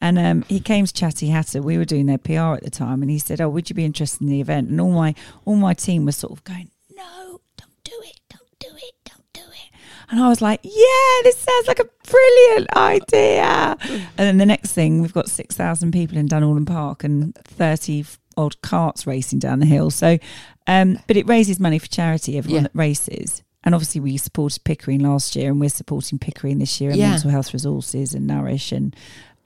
And 0.01 0.17
um, 0.19 0.41
he 0.49 0.59
came 0.59 0.85
to 0.85 0.93
Chatty 0.93 1.27
Hatter. 1.27 1.61
We 1.61 1.77
were 1.77 1.85
doing 1.85 2.07
their 2.07 2.17
PR 2.17 2.55
at 2.55 2.63
the 2.63 2.69
time, 2.71 3.01
and 3.03 3.09
he 3.11 3.19
said, 3.19 3.39
"Oh, 3.41 3.49
would 3.49 3.69
you 3.69 3.75
be 3.75 3.85
interested 3.85 4.21
in 4.21 4.27
the 4.29 4.41
event?" 4.41 4.69
And 4.69 4.79
all 4.81 4.91
my 4.91 5.13
all 5.45 5.55
my 5.55 5.73
team 5.75 6.05
was 6.05 6.17
sort 6.17 6.33
of 6.33 6.43
going, 6.43 6.69
"No, 6.95 7.39
don't 7.55 7.83
do 7.83 7.93
it, 8.03 8.19
don't 8.29 8.59
do 8.59 8.67
it, 8.75 8.93
don't 9.05 9.25
do 9.33 9.41
it." 9.41 9.71
And 10.09 10.19
I 10.21 10.29
was 10.29 10.41
like, 10.41 10.59
"Yeah, 10.63 11.21
this 11.23 11.37
sounds 11.37 11.67
like 11.67 11.79
a 11.79 11.89
brilliant 12.09 12.75
idea." 12.77 13.77
And 13.81 14.01
then 14.17 14.37
the 14.37 14.45
next 14.45 14.71
thing, 14.71 15.01
we've 15.01 15.13
got 15.13 15.27
six 15.29 15.55
thousand 15.55 15.91
people 15.91 16.17
in 16.17 16.27
Dunorlan 16.27 16.65
Park 16.65 17.03
and 17.03 17.35
thirty 17.43 18.05
odd 18.37 18.61
carts 18.61 19.05
racing 19.07 19.39
down 19.39 19.59
the 19.59 19.65
hill. 19.65 19.89
So, 19.89 20.17
um, 20.67 20.99
but 21.07 21.17
it 21.17 21.27
raises 21.27 21.59
money 21.59 21.79
for 21.79 21.87
charity. 21.87 22.37
Everyone 22.37 22.63
Yeah. 22.63 22.69
that 22.69 22.75
races. 22.77 23.43
And 23.63 23.75
obviously, 23.75 23.99
we 23.99 24.15
supported 24.17 24.63
Pickering 24.63 25.01
last 25.01 25.35
year, 25.35 25.51
and 25.51 25.59
we're 25.59 25.67
supporting 25.69 26.19
Pickering 26.19 26.59
this 26.59 26.79
year, 26.79 26.91
and 26.91 26.99
Yeah. 26.99 27.09
Mental 27.11 27.31
Health 27.31 27.53
Resources 27.53 28.13
and 28.13 28.25
Nourish, 28.27 28.71
and 28.71 28.95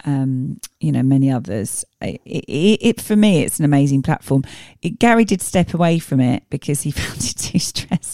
um, 0.05 0.59
you 0.79 0.91
know 0.91 1.01
many 1.01 1.31
others. 1.31 1.85
It, 2.01 2.21
it, 2.25 2.77
it 2.81 3.01
for 3.01 3.15
me, 3.15 3.41
it's 3.43 3.57
an 3.57 3.65
amazing 3.65 4.03
platform. 4.03 4.43
It, 4.83 4.99
Gary 4.99 5.25
did 5.25 5.41
step 5.41 5.73
away 5.73 5.97
from 5.97 6.19
it 6.19 6.43
because 6.51 6.81
he 6.81 6.91
found 6.91 7.17
it 7.17 7.35
too 7.37 7.57
stressful. 7.59 8.10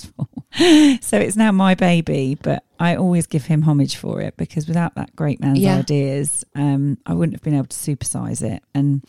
so 1.01 1.17
it's 1.17 1.35
now 1.35 1.51
my 1.51 1.75
baby, 1.75 2.37
but 2.41 2.63
I 2.79 2.95
always 2.95 3.27
give 3.27 3.45
him 3.45 3.63
homage 3.63 3.95
for 3.95 4.21
it 4.21 4.35
because 4.37 4.67
without 4.67 4.95
that 4.95 5.15
great 5.15 5.39
man's 5.39 5.59
Yeah. 5.59 5.77
ideas, 5.77 6.43
um, 6.55 6.97
I 7.05 7.13
wouldn't 7.13 7.35
have 7.35 7.43
been 7.43 7.55
able 7.55 7.67
to 7.67 7.77
supersize 7.77 8.41
it. 8.41 8.63
And 8.73 9.03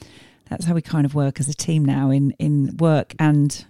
that's 0.49 0.65
how 0.67 0.75
we 0.75 0.83
kind 0.83 1.05
of 1.05 1.15
work 1.15 1.41
as 1.41 1.49
a 1.49 1.55
team 1.55 1.85
now 1.85 2.11
in 2.11 2.31
in 2.39 2.77
work 2.79 3.15
and 3.19 3.65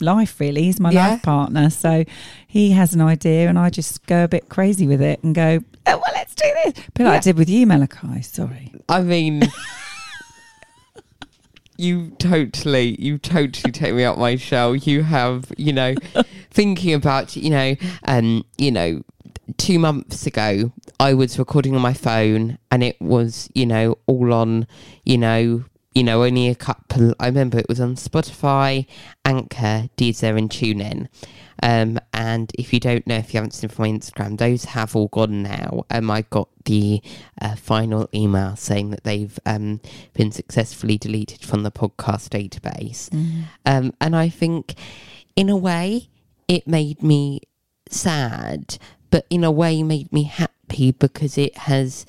life 0.00 0.40
really 0.40 0.64
he's 0.64 0.80
my 0.80 0.90
Yeah. 0.90 1.10
life 1.10 1.22
partner 1.22 1.70
so 1.70 2.04
he 2.46 2.72
has 2.72 2.94
an 2.94 3.00
idea 3.00 3.48
and 3.48 3.58
i 3.58 3.70
just 3.70 4.04
go 4.06 4.24
a 4.24 4.28
bit 4.28 4.48
crazy 4.48 4.86
with 4.88 5.00
it 5.00 5.22
and 5.22 5.34
go 5.34 5.60
oh, 5.86 5.90
well 5.92 6.02
let's 6.14 6.34
do 6.34 6.50
this 6.64 6.74
but 6.94 7.04
like 7.04 7.18
i 7.18 7.20
did 7.20 7.38
with 7.38 7.48
you 7.48 7.64
malachi 7.66 8.20
sorry 8.22 8.72
I 8.88 9.00
mean, 9.02 9.42
you 11.76 12.10
totally, 12.18 13.00
you 13.00 13.18
totally 13.18 13.72
take 13.72 13.94
me 13.94 14.04
out 14.04 14.18
my 14.18 14.36
shell. 14.36 14.74
You 14.74 15.02
have, 15.02 15.52
you 15.56 15.72
know, 15.72 15.94
thinking 16.50 16.94
about, 16.94 17.36
you 17.36 17.50
know, 17.50 17.76
um, 18.04 18.44
you 18.58 18.70
know, 18.70 19.02
two 19.56 19.78
months 19.78 20.26
ago, 20.26 20.72
I 21.00 21.14
was 21.14 21.38
recording 21.38 21.74
on 21.74 21.82
my 21.82 21.94
phone, 21.94 22.58
and 22.70 22.82
it 22.82 23.00
was, 23.00 23.48
you 23.54 23.66
know, 23.66 23.98
all 24.06 24.32
on, 24.32 24.66
you 25.04 25.18
know, 25.18 25.64
you 25.94 26.02
know, 26.02 26.24
only 26.24 26.48
a 26.48 26.54
couple. 26.54 27.14
I 27.20 27.26
remember 27.26 27.58
it 27.58 27.68
was 27.68 27.80
on 27.80 27.94
Spotify, 27.94 28.86
Anchor, 29.24 29.88
Deezer, 29.96 30.36
and 30.36 30.50
TuneIn. 30.50 31.08
Um, 31.62 32.00
and 32.12 32.50
if 32.58 32.72
you 32.72 32.80
don't 32.80 33.06
know, 33.06 33.16
if 33.16 33.32
you 33.32 33.38
haven't 33.38 33.52
seen 33.52 33.70
from 33.70 33.84
my 33.84 33.88
Instagram, 33.90 34.38
those 34.38 34.64
have 34.66 34.96
all 34.96 35.08
gone 35.08 35.42
now. 35.44 35.84
Um, 35.90 36.10
I 36.10 36.22
got 36.22 36.48
the 36.64 37.00
uh, 37.40 37.54
final 37.54 38.08
email 38.12 38.56
saying 38.56 38.90
that 38.90 39.04
they've 39.04 39.38
um, 39.46 39.80
been 40.14 40.32
successfully 40.32 40.98
deleted 40.98 41.42
from 41.42 41.62
the 41.62 41.70
podcast 41.70 42.28
database. 42.30 43.08
Um, 43.64 43.94
and 44.00 44.16
I 44.16 44.28
think, 44.28 44.74
in 45.36 45.48
a 45.48 45.56
way, 45.56 46.08
it 46.48 46.66
made 46.66 47.02
me 47.02 47.40
sad, 47.88 48.78
but 49.10 49.26
in 49.30 49.44
a 49.44 49.50
way, 49.50 49.82
made 49.82 50.12
me 50.12 50.24
happy 50.24 50.90
because 50.90 51.38
it 51.38 51.56
has 51.56 52.04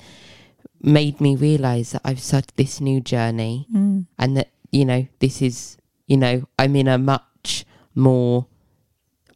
made 0.80 1.20
me 1.20 1.34
realize 1.36 1.92
that 1.92 2.02
I've 2.04 2.20
started 2.20 2.52
this 2.56 2.80
new 2.80 3.00
journey 3.00 3.66
Mm. 3.74 4.06
and 4.18 4.36
that, 4.36 4.50
you 4.70 4.84
know, 4.84 5.06
this 5.18 5.42
is, 5.42 5.76
you 6.06 6.16
know, 6.16 6.46
I'm 6.58 6.76
in 6.76 6.88
a 6.88 6.98
much 6.98 7.64
more. 7.94 8.46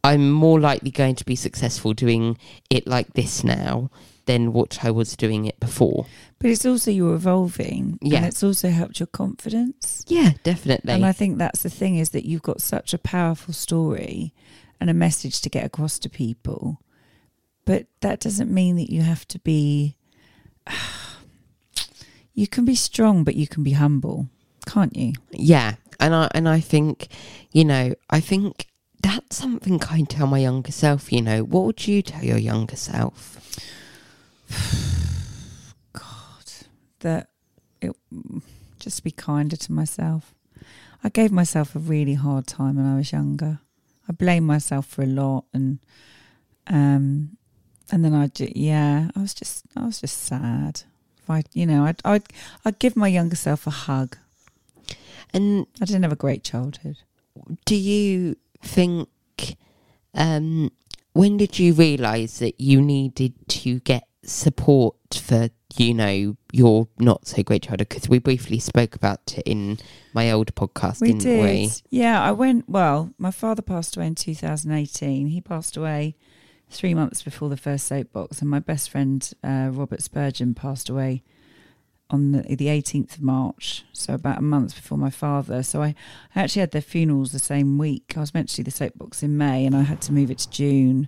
I'm 0.03 0.31
more 0.31 0.59
likely 0.59 0.89
going 0.89 1.13
to 1.15 1.25
be 1.25 1.35
successful 1.35 1.93
doing 1.93 2.35
it 2.71 2.87
like 2.87 3.13
this 3.13 3.43
now 3.43 3.91
than 4.25 4.51
what 4.51 4.83
I 4.83 4.89
was 4.89 5.15
doing 5.15 5.45
it 5.45 5.59
before. 5.59 6.07
But 6.39 6.49
it's 6.49 6.65
also 6.65 6.89
you're 6.89 7.13
evolving. 7.13 7.99
Yeah. 8.01 8.17
And 8.17 8.25
it's 8.25 8.41
also 8.43 8.69
helped 8.69 8.99
your 8.99 9.07
confidence. 9.07 10.03
Yeah, 10.07 10.31
definitely. 10.43 10.93
And 10.93 11.05
I 11.05 11.11
think 11.11 11.37
that's 11.37 11.61
the 11.61 11.69
thing 11.69 11.97
is 11.97 12.09
that 12.11 12.25
you've 12.25 12.41
got 12.41 12.61
such 12.61 12.95
a 12.95 12.97
powerful 12.97 13.53
story 13.53 14.33
and 14.79 14.89
a 14.89 14.93
message 14.95 15.39
to 15.41 15.49
get 15.49 15.65
across 15.65 15.99
to 15.99 16.09
people. 16.09 16.81
But 17.65 17.85
that 17.99 18.19
doesn't 18.19 18.51
mean 18.51 18.75
that 18.77 18.91
you 18.91 19.01
have 19.03 19.27
to 19.27 19.39
be. 19.39 19.97
You 22.41 22.47
can 22.47 22.65
be 22.65 22.73
strong, 22.73 23.23
but 23.23 23.35
you 23.35 23.45
can 23.45 23.61
be 23.61 23.73
humble, 23.73 24.27
can't 24.65 24.97
you? 24.97 25.13
Yeah, 25.29 25.75
and 25.99 26.15
I 26.15 26.27
and 26.33 26.49
I 26.49 26.59
think, 26.59 27.07
you 27.51 27.63
know, 27.63 27.93
I 28.09 28.19
think 28.19 28.65
that's 28.99 29.37
something 29.37 29.79
I 29.87 30.01
tell 30.09 30.25
my 30.25 30.39
younger 30.39 30.71
self. 30.71 31.11
You 31.11 31.21
know, 31.21 31.43
what 31.43 31.65
would 31.65 31.87
you 31.87 32.01
tell 32.01 32.23
your 32.23 32.39
younger 32.39 32.75
self? 32.75 33.37
God, 35.93 36.51
that 37.01 37.29
it 37.79 37.95
just 38.79 39.03
be 39.03 39.11
kinder 39.11 39.55
to 39.57 39.71
myself. 39.71 40.33
I 41.03 41.09
gave 41.09 41.31
myself 41.31 41.75
a 41.75 41.79
really 41.79 42.15
hard 42.15 42.47
time 42.47 42.77
when 42.77 42.87
I 42.87 42.95
was 42.95 43.11
younger. 43.11 43.59
I 44.09 44.13
blamed 44.13 44.47
myself 44.47 44.87
for 44.87 45.03
a 45.03 45.05
lot, 45.21 45.45
and 45.53 45.77
um, 46.65 47.37
and 47.91 48.03
then 48.03 48.15
I, 48.15 48.31
yeah, 48.35 49.11
I 49.15 49.19
was 49.19 49.35
just, 49.35 49.65
I 49.75 49.85
was 49.85 50.01
just 50.01 50.23
sad. 50.23 50.81
I, 51.31 51.43
you 51.53 51.65
know, 51.65 51.85
I'd, 51.85 52.01
I'd, 52.05 52.23
I'd 52.65 52.79
give 52.79 52.95
my 52.95 53.07
younger 53.07 53.35
self 53.35 53.65
a 53.67 53.71
hug. 53.71 54.17
And 55.33 55.65
I 55.81 55.85
didn't 55.85 56.03
have 56.03 56.11
a 56.11 56.17
great 56.17 56.43
childhood. 56.43 56.97
do 57.65 57.75
you 57.75 58.35
think, 58.61 59.07
um, 60.13 60.71
when 61.13 61.37
did 61.37 61.57
you 61.57 61.73
realise 61.73 62.39
that 62.39 62.59
you 62.59 62.81
needed 62.81 63.33
to 63.49 63.79
get 63.79 64.07
support 64.23 64.95
for, 65.13 65.49
you 65.77 65.93
know, 65.93 66.35
your 66.51 66.87
not 66.99 67.27
so 67.27 67.43
great 67.43 67.63
childhood? 67.63 67.87
Because 67.89 68.09
we 68.09 68.19
briefly 68.19 68.59
spoke 68.59 68.93
about 68.95 69.37
it 69.37 69.43
in 69.45 69.77
my 70.13 70.31
old 70.31 70.53
podcast, 70.55 70.99
We 71.01 71.07
didn't 71.13 71.21
did. 71.23 71.43
we? 71.43 71.69
Yeah, 71.89 72.21
I 72.21 72.31
went. 72.31 72.67
Well, 72.69 73.13
my 73.17 73.31
father 73.31 73.61
passed 73.61 73.95
away 73.95 74.07
in 74.07 74.15
2018. 74.15 75.27
He 75.27 75.39
passed 75.41 75.77
away 75.77 76.15
three 76.71 76.93
months 76.93 77.21
before 77.21 77.49
the 77.49 77.57
first 77.57 77.87
soapbox, 77.87 78.41
and 78.41 78.49
my 78.49 78.59
best 78.59 78.89
friend 78.89 79.29
uh, 79.43 79.69
Robert 79.71 80.01
Spurgeon 80.01 80.53
passed 80.53 80.89
away 80.89 81.23
on 82.09 82.33
the, 82.33 82.55
the 82.55 82.67
18th 82.67 83.15
of 83.15 83.21
March, 83.21 83.85
so 83.93 84.13
about 84.13 84.37
a 84.37 84.41
month 84.41 84.75
before 84.75 84.97
my 84.97 85.09
father. 85.09 85.63
So 85.63 85.81
I, 85.81 85.95
I 86.35 86.41
actually 86.41 86.61
had 86.61 86.71
their 86.71 86.81
funerals 86.81 87.31
the 87.31 87.39
same 87.39 87.77
week. 87.77 88.13
I 88.15 88.19
was 88.19 88.33
meant 88.33 88.49
to 88.49 88.57
do 88.57 88.63
the 88.63 88.71
soapbox 88.71 89.23
in 89.23 89.37
May, 89.37 89.65
and 89.65 89.75
I 89.75 89.83
had 89.83 90.01
to 90.03 90.13
move 90.13 90.29
it 90.29 90.39
to 90.39 90.49
June, 90.49 91.07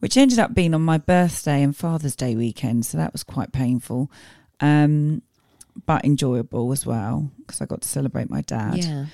which 0.00 0.16
ended 0.16 0.38
up 0.38 0.54
being 0.54 0.74
on 0.74 0.82
my 0.82 0.98
birthday 0.98 1.62
and 1.62 1.76
Father's 1.76 2.16
Day 2.16 2.34
weekend. 2.34 2.86
So 2.86 2.98
that 2.98 3.12
was 3.12 3.22
quite 3.22 3.52
painful. 3.52 4.10
Um, 4.60 5.22
but 5.84 6.04
enjoyable 6.04 6.72
as 6.72 6.86
well 6.86 7.30
because 7.38 7.60
I 7.60 7.66
got 7.66 7.82
to 7.82 7.88
celebrate 7.88 8.30
my 8.30 8.40
dad. 8.40 8.78
Yeah. 8.78 9.06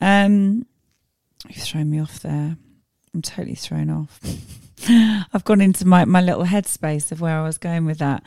Um, 0.00 0.66
you've 1.48 1.62
thrown 1.62 1.90
me 1.90 2.00
off 2.00 2.20
there. 2.20 2.56
I'm 3.14 3.22
totally 3.22 3.54
thrown 3.54 3.90
off. 3.90 4.20
I've 5.32 5.44
gone 5.44 5.60
into 5.60 5.86
my, 5.86 6.04
my 6.04 6.20
little 6.20 6.44
headspace 6.44 7.12
of 7.12 7.20
where 7.20 7.38
I 7.38 7.42
was 7.42 7.58
going 7.58 7.84
with 7.84 7.98
that. 7.98 8.22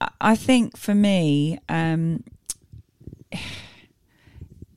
I, 0.00 0.08
I 0.20 0.36
think 0.36 0.76
for 0.76 0.94
me, 0.94 1.58
um, 1.68 2.24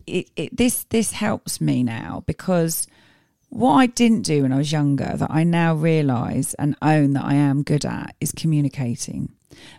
it, 0.08 0.30
it 0.36 0.58
this 0.58 0.86
this 0.86 1.12
helps 1.12 1.62
me 1.62 1.84
now 1.84 2.24
because 2.26 2.88
what 3.50 3.74
I 3.74 3.88
didn't 3.88 4.22
do 4.22 4.44
when 4.44 4.54
I 4.54 4.58
was 4.58 4.72
younger 4.72 5.14
that 5.18 5.32
I 5.32 5.44
now 5.44 5.74
realise 5.74 6.54
and 6.56 6.76
own 6.82 7.14
that 7.14 7.26
I 7.26 7.34
am 7.34 7.64
good 7.64 7.86
at 7.86 8.16
is 8.22 8.32
communicating. 8.32 9.30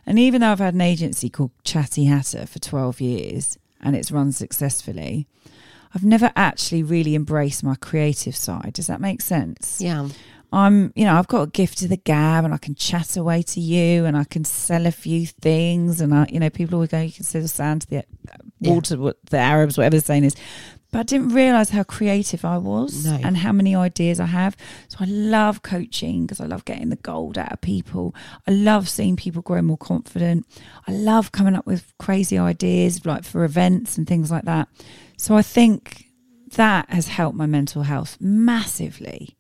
And 0.05 0.19
even 0.19 0.41
though 0.41 0.51
I've 0.51 0.59
had 0.59 0.75
an 0.75 0.81
agency 0.81 1.31
called 1.31 1.53
Chatty 1.65 2.05
Hatter 2.05 2.47
for 2.47 2.59
12 2.59 3.01
years 3.01 3.59
and 3.81 3.97
it's 3.97 4.11
run 4.11 4.33
successfully, 4.33 5.27
I've 5.95 6.05
never 6.05 6.33
actually 6.37 6.83
really 6.83 7.15
embraced 7.15 7.63
my 7.63 7.77
creative 7.77 8.37
side. 8.37 8.73
Does 8.75 8.89
that 8.89 9.01
make 9.01 9.21
sense? 9.21 9.81
Yeah. 9.81 10.09
I'm, 10.53 10.93
you 10.97 11.05
know, 11.05 11.15
I've 11.17 11.29
got 11.29 11.43
a 11.43 11.47
gift 11.51 11.83
of 11.83 11.91
the 11.91 11.97
gab 11.97 12.45
and 12.45 12.53
I 12.53 12.59
can 12.59 12.75
chat 12.75 13.17
away 13.17 13.43
to 13.43 13.61
you 13.61 14.05
and 14.05 14.17
I 14.17 14.25
can 14.25 14.45
sell 14.45 14.87
a 14.87 14.91
few 14.91 15.27
things. 15.27 16.01
And 16.01 16.13
I, 16.15 16.27
you 16.31 16.41
know, 16.41 16.51
people 16.51 16.75
always 16.77 16.91
go, 16.91 17.01
you 17.01 17.13
can 17.13 17.25
sell 17.25 17.43
the 17.43 17.49
sand 17.49 17.83
to 17.83 17.91
the 17.91 17.99
uh, 17.99 18.03
Yeah. 18.59 18.73
water, 18.73 18.99
what 18.99 19.19
the 19.27 19.39
Arabs, 19.39 19.79
whatever 19.79 19.97
the 19.97 20.03
saying 20.05 20.25
is. 20.25 20.35
But 20.93 20.99
I 20.99 21.03
didn't 21.05 21.29
realize 21.29 21.71
how 21.71 21.85
creative 21.85 22.45
I 22.45 22.59
was 22.59 23.07
No. 23.07 23.17
and 23.23 23.37
how 23.37 23.53
many 23.53 23.77
ideas 23.77 24.19
I 24.19 24.27
have. 24.27 24.57
So 24.89 24.97
I 25.01 25.05
love 25.05 25.63
coaching 25.63 26.23
because 26.27 26.41
I 26.41 26.47
love 26.47 26.65
getting 26.65 26.89
the 26.89 26.97
gold 26.97 27.39
out 27.39 27.53
of 27.53 27.61
people. 27.61 28.13
I 28.49 28.51
love 28.51 28.89
seeing 28.89 29.15
people 29.15 29.41
grow 29.43 29.63
more 29.63 29.79
confident. 29.79 30.47
I 30.89 30.93
love 30.93 31.31
coming 31.31 31.55
up 31.55 31.65
with 31.65 31.93
crazy 32.01 32.37
ideas 32.39 33.07
like 33.07 33.23
for 33.23 33.45
events 33.45 33.97
and 33.99 34.09
things 34.09 34.33
like 34.33 34.47
that. 34.47 34.67
So 35.17 35.37
I 35.37 35.43
think 35.43 36.07
that 36.57 36.91
has 36.91 37.07
helped 37.07 37.37
my 37.37 37.47
mental 37.47 37.85
health 37.85 38.17
massively 38.21 39.37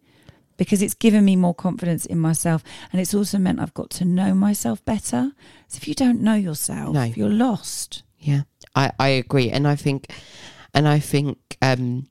because 0.60 0.82
it's 0.82 0.92
given 0.92 1.24
me 1.24 1.36
more 1.36 1.54
confidence 1.54 2.04
in 2.04 2.18
myself 2.18 2.62
and 2.92 3.00
it's 3.00 3.14
also 3.14 3.38
meant 3.38 3.58
I've 3.58 3.72
got 3.72 3.88
to 3.92 4.04
know 4.04 4.34
myself 4.34 4.84
better. 4.84 5.32
So 5.68 5.76
if 5.78 5.88
you 5.88 5.94
don't 5.94 6.20
know 6.20 6.34
yourself, 6.34 6.92
No. 6.92 7.04
you're 7.04 7.30
lost. 7.30 8.02
Yeah, 8.18 8.42
I, 8.76 8.92
I 8.98 9.08
agree, 9.08 9.48
and 9.50 9.66
I 9.66 9.74
think, 9.74 10.12
and 10.74 10.86
I 10.86 10.98
think, 10.98 11.56
um, 11.62 12.08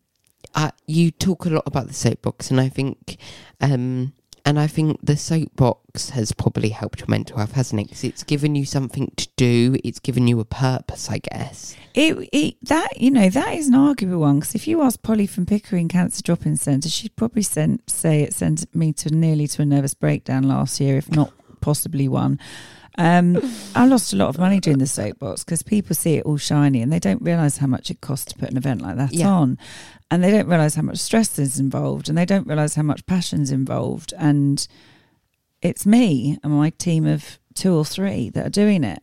uh, 0.56 0.72
you 0.88 1.12
talk 1.12 1.46
a 1.46 1.50
lot 1.52 1.62
about 1.68 1.86
the 1.88 1.94
soapbox, 1.94 2.50
and 2.50 2.60
I 2.60 2.70
think, 2.70 3.18
um, 3.62 4.14
and 4.50 4.60
I 4.60 4.66
think 4.68 4.98
the 5.04 5.16
soapbox 5.16 6.10
has 6.10 6.32
probably 6.32 6.70
helped 6.70 7.00
your 7.02 7.08
mental 7.08 7.38
health, 7.38 7.52
hasn't 7.52 7.80
it? 7.82 7.84
Because 7.86 8.04
it's 8.04 8.24
given 8.24 8.56
you 8.56 8.66
something 8.66 9.12
to 9.18 9.28
do. 9.36 9.76
It's 9.84 10.00
given 10.00 10.28
you 10.28 10.40
a 10.40 10.46
purpose, 10.46 11.10
I 11.10 11.20
guess. 11.20 11.76
It, 11.94 12.30
it 12.34 12.56
that 12.64 13.00
you 13.00 13.12
know 13.12 13.30
that 13.30 13.54
is 13.54 13.68
an 13.68 13.76
arguable 13.76 14.20
one 14.20 14.40
because 14.40 14.56
if 14.56 14.68
you 14.68 14.82
ask 14.82 15.02
Polly 15.02 15.28
from 15.28 15.46
Pickering 15.46 15.88
Cancer 15.88 16.24
Drop-in 16.24 16.58
Centre, 16.58 16.90
she'd 16.90 17.16
probably 17.16 17.44
send 17.44 17.82
say 17.88 18.22
it 18.24 18.34
sent 18.34 18.74
me 18.76 18.92
to 18.94 19.10
nearly 19.14 19.48
to 19.48 19.62
a 19.62 19.66
nervous 19.66 19.94
breakdown 19.94 20.44
last 20.44 20.80
year, 20.80 20.98
if 20.98 21.12
not 21.12 21.32
possibly 21.62 22.08
one. 22.08 22.40
Um, 22.98 23.40
I 23.76 23.86
lost 23.86 24.12
a 24.12 24.18
lot 24.18 24.28
of 24.30 24.38
money 24.40 24.60
doing 24.60 24.80
the 24.80 24.88
soapbox 24.88 25.44
because 25.46 25.64
people 25.64 25.96
see 25.96 26.16
it 26.16 26.26
all 26.26 26.38
shiny 26.38 26.82
and 26.82 26.92
they 26.92 27.00
don't 27.00 27.22
realise 27.22 27.58
how 27.58 27.68
much 27.68 27.90
it 27.90 28.02
costs 28.02 28.34
to 28.34 28.38
put 28.38 28.50
an 28.52 28.58
event 28.58 28.82
like 28.82 28.98
that 28.98 29.14
Yeah. 29.14 29.30
on, 29.30 29.58
and 30.12 30.24
they 30.24 30.32
don't 30.32 30.48
realise 30.48 30.76
how 30.76 30.82
much 30.82 30.98
stress 30.98 31.38
is 31.38 31.60
involved, 31.60 32.10
and 32.10 32.18
they 32.18 32.26
don't 32.26 32.48
realise 32.48 32.76
how 32.76 32.84
much 32.84 33.06
passion's 33.06 33.52
involved, 33.52 34.14
and 34.18 34.68
it's 35.62 35.86
me 35.86 36.38
and 36.44 36.54
my 36.54 36.70
team 36.72 37.06
of 37.06 37.40
two 37.54 37.76
or 37.76 37.86
three 37.86 38.30
that 38.30 38.46
are 38.46 38.50
doing 38.50 38.84
it. 38.84 39.02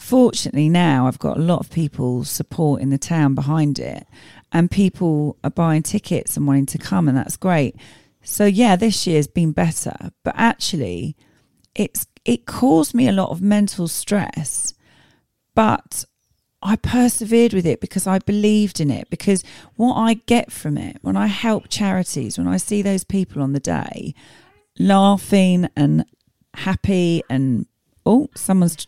Fortunately, 0.00 0.68
now 0.68 1.06
I've 1.06 1.18
got 1.18 1.36
a 1.36 1.42
lot 1.42 1.60
of 1.60 1.70
people 1.70 2.24
support 2.24 2.80
in 2.80 2.90
the 2.90 2.98
town 2.98 3.34
behind 3.34 3.78
it, 3.78 4.06
and 4.50 4.70
people 4.70 5.36
are 5.44 5.50
buying 5.50 5.82
tickets 5.82 6.36
and 6.36 6.46
wanting 6.46 6.66
to 6.66 6.78
come, 6.78 7.08
and 7.08 7.16
that's 7.16 7.36
great. 7.36 7.76
So 8.22 8.44
yeah, 8.44 8.76
this 8.76 9.06
year's 9.06 9.26
been 9.26 9.52
better, 9.52 10.10
but 10.24 10.34
actually, 10.36 11.16
it's 11.74 12.06
it 12.24 12.46
caused 12.46 12.94
me 12.94 13.08
a 13.08 13.12
lot 13.12 13.30
of 13.30 13.40
mental 13.40 13.88
stress, 13.88 14.74
but 15.54 16.04
I 16.62 16.76
persevered 16.76 17.54
with 17.54 17.66
it 17.66 17.80
because 17.80 18.06
I 18.06 18.18
believed 18.18 18.80
in 18.80 18.90
it. 18.90 19.08
Because 19.10 19.42
what 19.76 19.94
I 19.94 20.14
get 20.26 20.52
from 20.52 20.76
it 20.76 20.98
when 21.02 21.16
I 21.16 21.26
help 21.26 21.68
charities, 21.68 22.36
when 22.38 22.46
I 22.48 22.58
see 22.58 22.82
those 22.82 23.04
people 23.04 23.42
on 23.42 23.52
the 23.52 23.60
day 23.60 24.14
laughing 24.78 25.68
and 25.76 26.04
happy 26.54 27.22
and 27.30 27.66
oh, 28.04 28.28
someone's 28.34 28.86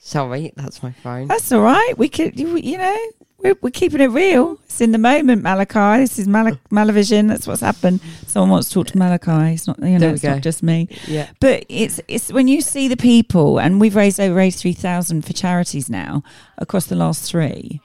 Sorry, 0.00 0.52
that's 0.56 0.82
my 0.82 0.92
phone. 0.92 1.26
that's 1.28 1.52
all 1.52 1.60
right. 1.60 1.92
We 1.98 2.08
could, 2.08 2.38
you, 2.40 2.56
you 2.56 2.78
know, 2.78 2.98
we're, 3.38 3.56
we're 3.62 3.70
keeping 3.70 4.00
it 4.00 4.06
real. 4.08 4.58
It's 4.64 4.80
in 4.80 4.92
the 4.92 4.98
moment, 4.98 5.42
Malachi. 5.42 6.00
This 6.02 6.18
is 6.18 6.26
Mal- 6.28 6.58
Malavision. 6.70 7.28
That's 7.28 7.46
what's 7.46 7.60
happened. 7.60 8.00
Someone 8.26 8.50
wants 8.50 8.68
to 8.68 8.74
talk 8.74 8.88
to 8.88 8.98
Malachi. 8.98 9.54
It's 9.54 9.66
not, 9.66 9.78
you 9.78 9.98
know, 9.98 10.10
it's 10.10 10.22
go. 10.22 10.30
not 10.34 10.42
just 10.42 10.62
me. 10.62 10.88
Yeah, 11.06 11.28
But 11.40 11.64
it's 11.68 12.00
it's 12.08 12.32
when 12.32 12.48
you 12.48 12.60
see 12.60 12.88
the 12.88 12.96
people, 12.96 13.58
and 13.58 13.80
we've 13.80 13.94
raised 13.96 14.18
over 14.20 14.38
eighty 14.40 14.56
three 14.58 14.72
thousand 14.72 15.24
for 15.24 15.32
charities 15.32 15.88
now 15.88 16.22
across 16.58 16.86
the 16.86 16.96
last 16.96 17.30
three. 17.30 17.80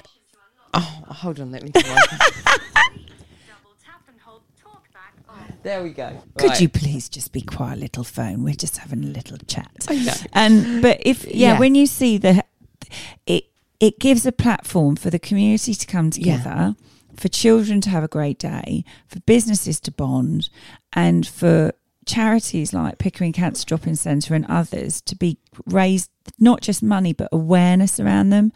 Oh, 0.73 1.03
hold 1.07 1.39
on, 1.39 1.51
let 1.51 1.61
me. 1.63 1.69
Double 1.69 1.83
tap 3.83 4.01
and 4.07 4.19
hold 4.25 4.41
talkback 4.59 5.13
on. 5.29 5.53
there 5.63 5.83
we 5.83 5.89
go. 5.91 6.17
Could 6.37 6.49
Right. 6.49 6.61
you 6.61 6.69
please 6.69 7.09
just 7.09 7.31
be 7.31 7.41
quiet, 7.41 7.77
little 7.79 8.03
phone? 8.03 8.43
We're 8.43 8.55
just 8.55 8.77
having 8.77 9.03
a 9.03 9.07
little 9.07 9.37
chat. 9.47 9.69
I 9.87 10.03
know. 10.03 10.13
And 10.33 10.81
but 10.81 10.99
if 11.05 11.25
yeah, 11.25 11.53
Yeah. 11.53 11.59
when 11.59 11.75
you 11.75 11.85
see 11.85 12.17
the 12.17 12.43
it 13.27 13.45
it 13.83 13.99
gives 13.99 14.25
a 14.25 14.31
platform 14.31 14.95
for 14.95 15.09
the 15.09 15.19
community 15.19 15.73
to 15.73 15.85
come 15.85 16.05
Yeah. 16.05 16.11
together, 16.11 16.75
for 17.17 17.27
children 17.27 17.81
to 17.81 17.89
have 17.89 18.03
a 18.03 18.07
great 18.07 18.39
day, 18.39 18.85
for 19.07 19.19
businesses 19.21 19.79
to 19.81 19.91
bond, 19.91 20.49
and 20.93 21.27
for 21.27 21.73
charities 22.05 22.73
like 22.73 22.97
Pickering 22.97 23.33
Cancer 23.33 23.65
Drop-in 23.65 23.95
Centre 23.97 24.35
and 24.35 24.45
others 24.47 25.01
to 25.01 25.15
be 25.15 25.37
raised 25.65 26.09
not 26.39 26.61
just 26.61 26.81
money 26.81 27.11
but 27.13 27.27
awareness 27.31 27.99
around 27.99 28.29
them. 28.29 28.51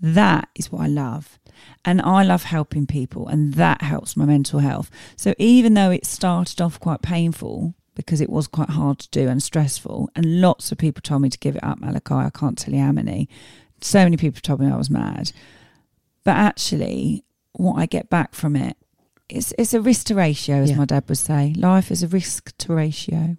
That 0.00 0.48
is 0.56 0.72
what 0.72 0.82
I 0.82 0.88
love. 0.88 1.38
And 1.84 2.02
I 2.02 2.24
love 2.24 2.42
helping 2.44 2.86
people, 2.86 3.28
and 3.28 3.54
that 3.54 3.82
helps 3.82 4.16
my 4.16 4.24
mental 4.24 4.58
health. 4.58 4.90
So, 5.16 5.32
even 5.38 5.74
though 5.74 5.92
it 5.92 6.04
started 6.04 6.60
off 6.60 6.80
quite 6.80 7.02
painful 7.02 7.74
because 7.94 8.20
it 8.20 8.30
was 8.30 8.48
quite 8.48 8.70
hard 8.70 8.98
to 8.98 9.08
do 9.10 9.28
and 9.28 9.40
stressful, 9.42 10.10
and 10.16 10.40
lots 10.40 10.72
of 10.72 10.78
people 10.78 11.02
told 11.02 11.22
me 11.22 11.28
to 11.30 11.38
give 11.38 11.54
it 11.54 11.62
up, 11.62 11.78
Malachi, 11.78 12.14
I 12.14 12.30
can't 12.30 12.58
tell 12.58 12.74
you 12.74 12.80
how 12.80 12.90
many. 12.90 13.28
So 13.84 14.02
many 14.04 14.16
people 14.16 14.40
told 14.40 14.60
me 14.60 14.70
I 14.70 14.76
was 14.76 14.90
mad. 14.90 15.32
But 16.24 16.36
actually, 16.36 17.24
what 17.52 17.74
I 17.74 17.86
get 17.86 18.08
back 18.08 18.34
from 18.34 18.56
it 18.56 18.76
is 19.28 19.54
it's 19.58 19.74
a 19.74 19.80
risk 19.80 20.06
to 20.06 20.14
ratio, 20.14 20.56
as 20.56 20.70
Yeah. 20.70 20.76
my 20.76 20.84
dad 20.84 21.04
would 21.08 21.18
say. 21.18 21.52
Life 21.56 21.90
is 21.90 22.02
a 22.02 22.08
risk 22.08 22.56
to 22.58 22.72
ratio. 22.74 23.36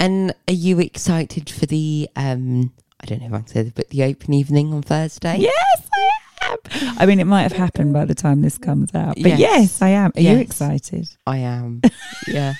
And 0.00 0.32
are 0.48 0.54
you 0.54 0.78
excited 0.80 1.50
for 1.50 1.66
the 1.66 2.08
um? 2.16 2.72
I 3.00 3.06
don't 3.06 3.20
know 3.20 3.26
if 3.26 3.32
I 3.32 3.38
can 3.38 3.46
say 3.46 3.62
this, 3.62 3.72
but 3.72 3.90
the 3.90 4.02
open 4.04 4.34
evening 4.34 4.72
on 4.74 4.82
Thursday. 4.82 5.36
Yes, 5.38 5.88
I 5.92 6.10
am. 6.50 6.94
I 6.98 7.06
mean, 7.06 7.20
it 7.20 7.26
might 7.26 7.42
have 7.42 7.52
happened 7.52 7.92
by 7.92 8.04
the 8.04 8.14
time 8.14 8.42
this 8.42 8.58
comes 8.58 8.92
out, 8.94 9.14
but 9.16 9.38
yes, 9.38 9.38
Yes. 9.38 9.82
I 9.82 9.90
am. 9.90 10.12
Are 10.16 10.20
you 10.20 10.36
excited? 10.38 11.08
I 11.26 11.38
am. 11.38 11.82
Yeah, 12.26 12.54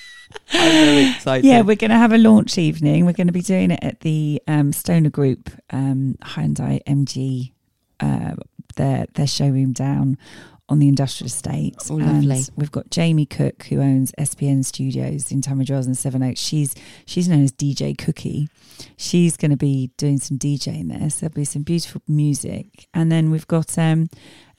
I'm 0.52 0.70
very 0.70 1.10
excited. 1.10 1.44
Yeah, 1.44 1.62
we're 1.62 1.76
going 1.76 1.90
to 1.90 1.96
have 1.96 2.12
a 2.12 2.18
launch 2.18 2.58
evening. 2.58 3.06
We're 3.06 3.12
going 3.12 3.26
to 3.28 3.32
be 3.32 3.42
doing 3.42 3.70
it 3.70 3.80
at 3.82 4.00
the 4.00 4.42
um, 4.46 4.72
Stoner 4.72 5.10
Group 5.10 5.50
um, 5.70 6.16
Hyundai 6.22 6.82
MG, 6.84 7.52
uh, 8.00 8.34
their 8.76 9.06
their 9.14 9.26
showroom 9.26 9.72
down 9.72 10.18
on 10.68 10.78
the 10.78 10.88
industrial 10.88 11.28
estate. 11.28 11.76
Oh, 11.90 11.94
lovely. 11.94 12.42
We've 12.56 12.70
got 12.70 12.90
Jamie 12.90 13.26
Cook, 13.26 13.64
who 13.64 13.80
owns 13.80 14.12
SPN 14.18 14.64
Studios 14.64 15.32
in 15.32 15.40
Wells 15.46 15.86
and 15.86 15.96
Sevenoaks. 15.96 16.40
She's 16.40 16.74
she's 17.06 17.28
known 17.28 17.44
as 17.44 17.52
DJ 17.52 17.96
Cookie. 17.96 18.48
She's 18.96 19.36
going 19.36 19.50
to 19.50 19.56
be 19.56 19.90
doing 19.96 20.18
some 20.18 20.38
DJing 20.38 20.88
there. 20.88 21.10
So 21.10 21.20
there'll 21.20 21.34
be 21.34 21.44
some 21.44 21.62
beautiful 21.62 22.02
music, 22.06 22.86
and 22.92 23.10
then 23.10 23.30
we've 23.30 23.46
got 23.46 23.78
um, 23.78 24.08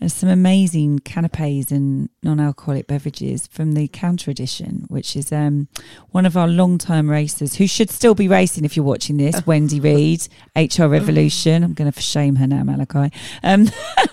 uh, 0.02 0.08
some 0.08 0.30
amazing 0.30 1.00
canapes 1.00 1.72
and 1.72 2.10
non-alcoholic 2.24 2.88
beverages 2.88 3.48
from 3.48 3.74
the 3.74 3.88
Counter 3.90 4.32
Edition, 4.32 4.86
which 4.88 5.16
is 5.16 5.32
um, 5.32 5.68
one 6.12 6.26
of 6.26 6.38
our 6.38 6.48
long-time 6.48 7.10
racers 7.10 7.56
who 7.56 7.68
should 7.68 7.90
still 7.90 8.16
be 8.16 8.28
racing 8.28 8.64
if 8.66 8.76
you're 8.76 8.86
watching 8.86 9.18
this. 9.18 9.44
Wendy 9.46 9.80
Reed, 9.80 10.28
HR 10.56 10.86
Revolution. 10.86 11.64
I'm 11.64 11.74
going 11.74 11.92
to 11.92 12.02
shame 12.02 12.38
her 12.38 12.48
now, 12.48 12.64
Malachi. 12.64 13.14
Um, 13.44 13.66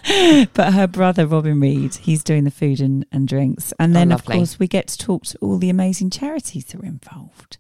but 0.55 0.72
her 0.72 0.87
brother 0.87 1.27
Robin 1.27 1.61
Reed, 1.61 1.94
he's 1.96 2.25
doing 2.25 2.44
the 2.44 2.51
food 2.51 2.81
and, 2.81 3.07
and 3.12 3.29
drinks, 3.29 3.72
and 3.79 3.92
Oh, 3.92 3.99
then 3.99 4.12
of 4.12 4.25
course 4.25 4.59
we 4.59 4.66
get 4.68 4.88
to 4.88 4.99
talk 4.99 5.25
to 5.27 5.38
all 5.38 5.59
the 5.59 5.70
amazing 5.70 6.11
charities 6.11 6.64
that 6.66 6.81
are 6.81 6.85
involved, 6.85 7.59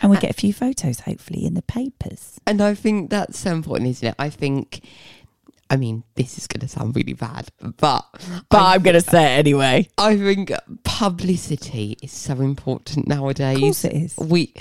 and 0.00 0.10
we 0.10 0.16
get 0.18 0.30
a 0.30 0.34
few 0.34 0.52
photos 0.52 1.00
hopefully 1.00 1.44
in 1.46 1.54
the 1.54 1.62
papers. 1.62 2.38
And 2.46 2.60
I 2.60 2.74
think 2.74 3.10
that's 3.10 3.38
so 3.38 3.52
important, 3.52 3.88
isn't 3.90 4.08
it? 4.08 4.14
I 4.18 4.28
think, 4.30 4.84
I 5.72 5.76
mean, 5.76 6.04
this 6.16 6.36
is 6.36 6.46
going 6.46 6.60
to 6.60 6.68
sound 6.68 6.94
really 6.94 7.14
bad, 7.14 7.48
but 7.78 8.04
but 8.50 8.60
I, 8.60 8.74
am 8.74 8.82
going 8.82 8.92
to 8.92 9.00
say 9.00 9.24
it 9.24 9.38
anyway. 9.38 9.88
I 9.96 10.18
think 10.18 10.52
publicity 10.84 11.96
is 12.02 12.12
so 12.12 12.34
important 12.42 13.08
nowadays. 13.08 13.56
Of 13.56 13.62
course 13.62 13.84
it 13.86 13.94
is. 13.94 14.16
We, 14.18 14.52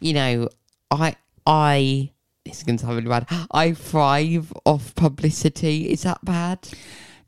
you 0.00 0.14
know, 0.14 0.48
I, 0.90 1.16
I, 1.46 2.12
this 2.46 2.56
is 2.56 2.62
going 2.62 2.78
to 2.78 2.86
sound 2.86 2.96
really 2.96 3.10
bad. 3.10 3.26
I 3.50 3.72
thrive 3.74 4.54
off 4.64 4.94
publicity. 4.94 5.90
Is 5.90 6.04
that 6.04 6.24
bad? 6.24 6.66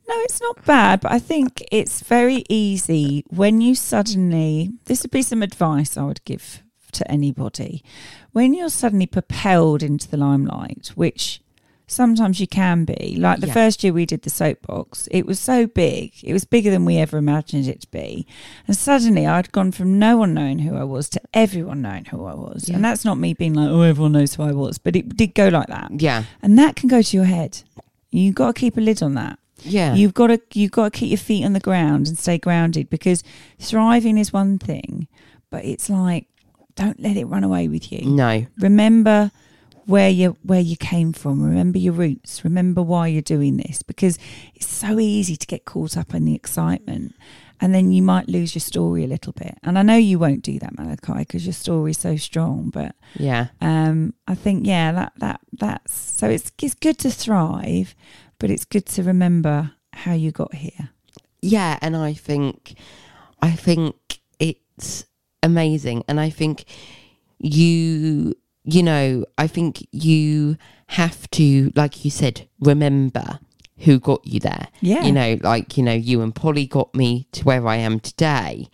No, 0.09 0.15
it's 0.21 0.41
not 0.41 0.65
bad, 0.65 1.03
but 1.03 1.13
I 1.13 1.19
think 1.19 1.63
it's 1.71 2.01
very 2.01 2.43
easy 2.49 3.23
when 3.29 3.61
you 3.61 3.75
suddenly. 3.75 4.71
This 4.87 5.03
would 5.03 5.11
be 5.11 5.21
some 5.21 5.43
advice 5.43 5.99
I 5.99 6.05
would 6.05 6.25
give 6.25 6.63
to 6.93 7.11
anybody. 7.11 7.85
When 8.33 8.55
you're 8.55 8.71
suddenly 8.71 9.07
propelled 9.07 9.83
into 9.83 10.09
the 10.09 10.17
limelight, 10.17 10.93
which 10.95 11.43
sometimes 11.89 12.41
you 12.41 12.47
can 12.47 12.85
be, 12.85 13.17
like 13.19 13.41
the 13.41 13.47
Yeah. 13.47 13.53
first 13.53 13.85
year 13.85 13.93
we 13.93 14.07
did 14.07 14.23
the 14.23 14.31
soapbox, 14.31 15.09
it 15.11 15.25
was 15.27 15.39
so 15.39 15.67
big, 15.67 16.13
it 16.23 16.33
was 16.33 16.45
bigger 16.45 16.71
than 16.71 16.85
we 16.85 16.97
ever 16.99 17.17
imagined 17.17 17.69
it 17.69 17.81
to 17.83 17.91
be. 17.91 18.27
And 18.67 18.77
suddenly 18.77 19.27
I'd 19.27 19.53
gone 19.53 19.71
from 19.73 19.99
no 19.99 20.17
one 20.17 20.35
knowing 20.35 20.61
who 20.61 20.75
I 20.77 20.85
was 20.85 21.09
to 21.11 21.21
everyone 21.33 21.83
knowing 21.83 22.07
who 22.07 22.25
I 22.25 22.35
was. 22.35 22.69
Yeah. 22.69 22.77
And 22.77 22.85
that's 22.85 23.05
not 23.05 23.19
me 23.19 23.35
being 23.35 23.55
like, 23.55 23.69
oh, 23.71 23.83
everyone 23.83 24.13
knows 24.13 24.35
who 24.35 24.43
I 24.43 24.53
was, 24.53 24.79
but 24.79 24.97
it 24.97 25.17
did 25.17 25.35
go 25.35 25.49
like 25.49 25.69
that. 25.69 25.93
Yeah. 26.01 26.25
And 26.43 26.59
that 26.59 26.75
can 26.77 26.89
go 26.89 27.03
to 27.03 27.17
your 27.17 27.27
head. 27.27 27.63
You've 28.11 28.35
got 28.35 28.55
to 28.57 28.61
keep 28.61 28.77
a 28.77 28.81
lid 28.81 29.03
on 29.03 29.15
that. 29.15 29.39
Yeah. 29.63 29.95
You've 29.95 30.15
got 30.15 30.27
to 30.29 30.41
you've 30.53 30.71
got 30.71 30.93
to 30.93 30.99
keep 30.99 31.11
your 31.11 31.19
feet 31.19 31.45
on 31.45 31.53
the 31.53 31.61
ground 31.61 32.07
and 32.09 32.19
stay 32.19 32.37
grounded 32.39 32.91
because 32.91 33.23
thriving 33.59 34.19
is 34.19 34.33
one 34.33 34.59
thing, 34.59 35.09
but 35.51 35.65
it's 35.65 35.89
like 35.89 36.27
don't 36.75 37.01
let 37.01 37.17
it 37.17 37.25
run 37.25 37.43
away 37.43 37.69
with 37.69 37.91
you. 37.91 38.05
no. 38.05 38.45
Remember 38.59 39.31
where 39.87 40.11
you 40.11 40.37
where 40.43 40.61
you 40.61 40.77
came 40.77 41.13
from. 41.13 41.43
Remember 41.43 41.79
your 41.79 41.93
roots. 41.95 42.45
Remember 42.45 42.83
why 42.83 43.07
you're 43.09 43.23
doing 43.23 43.57
this 43.57 43.83
because 43.83 44.19
it's 44.55 44.67
so 44.69 44.99
easy 44.99 45.37
to 45.37 45.47
get 45.47 45.65
caught 45.65 45.97
up 45.97 46.15
in 46.15 46.25
the 46.25 46.35
excitement. 46.35 47.15
And 47.59 47.75
then 47.75 47.91
you 47.91 48.03
might 48.03 48.29
lose 48.29 48.55
your 48.55 48.61
story 48.61 49.03
a 49.03 49.07
little 49.07 49.33
bit. 49.33 49.57
And 49.63 49.79
I 49.79 49.83
know 49.83 49.97
you 49.97 50.19
won't 50.19 50.43
do 50.43 50.59
that, 50.59 50.77
Malachi, 50.77 51.21
because 51.21 51.47
your 51.47 51.55
story's 51.55 51.99
so 51.99 52.17
strong. 52.17 52.69
But 52.69 52.95
Yeah. 53.19 53.47
um, 53.63 54.13
I 54.29 54.35
think 54.35 54.67
yeah, 54.67 54.93
that 54.93 55.13
that 55.19 55.41
that's 55.53 55.95
so 55.95 56.29
it's 56.29 56.53
it's 56.61 56.75
good 56.75 56.99
to 56.99 57.11
thrive, 57.11 57.95
but 58.39 58.51
it's 58.51 58.65
good 58.67 58.85
to 58.87 59.03
remember 59.03 59.73
how 59.95 60.13
you 60.13 60.33
got 60.33 60.55
here. 60.55 60.91
Yeah, 61.41 61.79
and 61.81 61.97
I 61.97 62.13
think 62.13 62.75
I 63.41 63.53
think 63.53 63.95
it's 64.39 65.07
amazing 65.43 66.03
and 66.09 66.19
I 66.21 66.29
think 66.31 66.65
you 67.39 68.35
you 68.67 68.83
know, 68.83 69.25
I 69.39 69.47
think 69.47 69.87
you 69.93 70.57
have 70.89 71.29
to 71.33 71.73
like 71.75 72.05
you 72.05 72.11
said 72.11 72.49
remember 72.61 73.41
who 73.79 73.99
got 73.99 74.27
you 74.27 74.41
there. 74.41 74.69
Yeah. 74.81 75.05
You 75.05 75.13
know, 75.13 75.39
like 75.43 75.77
you 75.77 75.83
know 75.83 75.93
you 75.93 76.23
and 76.23 76.35
Polly 76.35 76.67
got 76.67 76.95
me 76.95 77.29
to 77.33 77.45
where 77.45 77.67
I 77.67 77.77
am 77.77 78.01
today. 78.01 78.69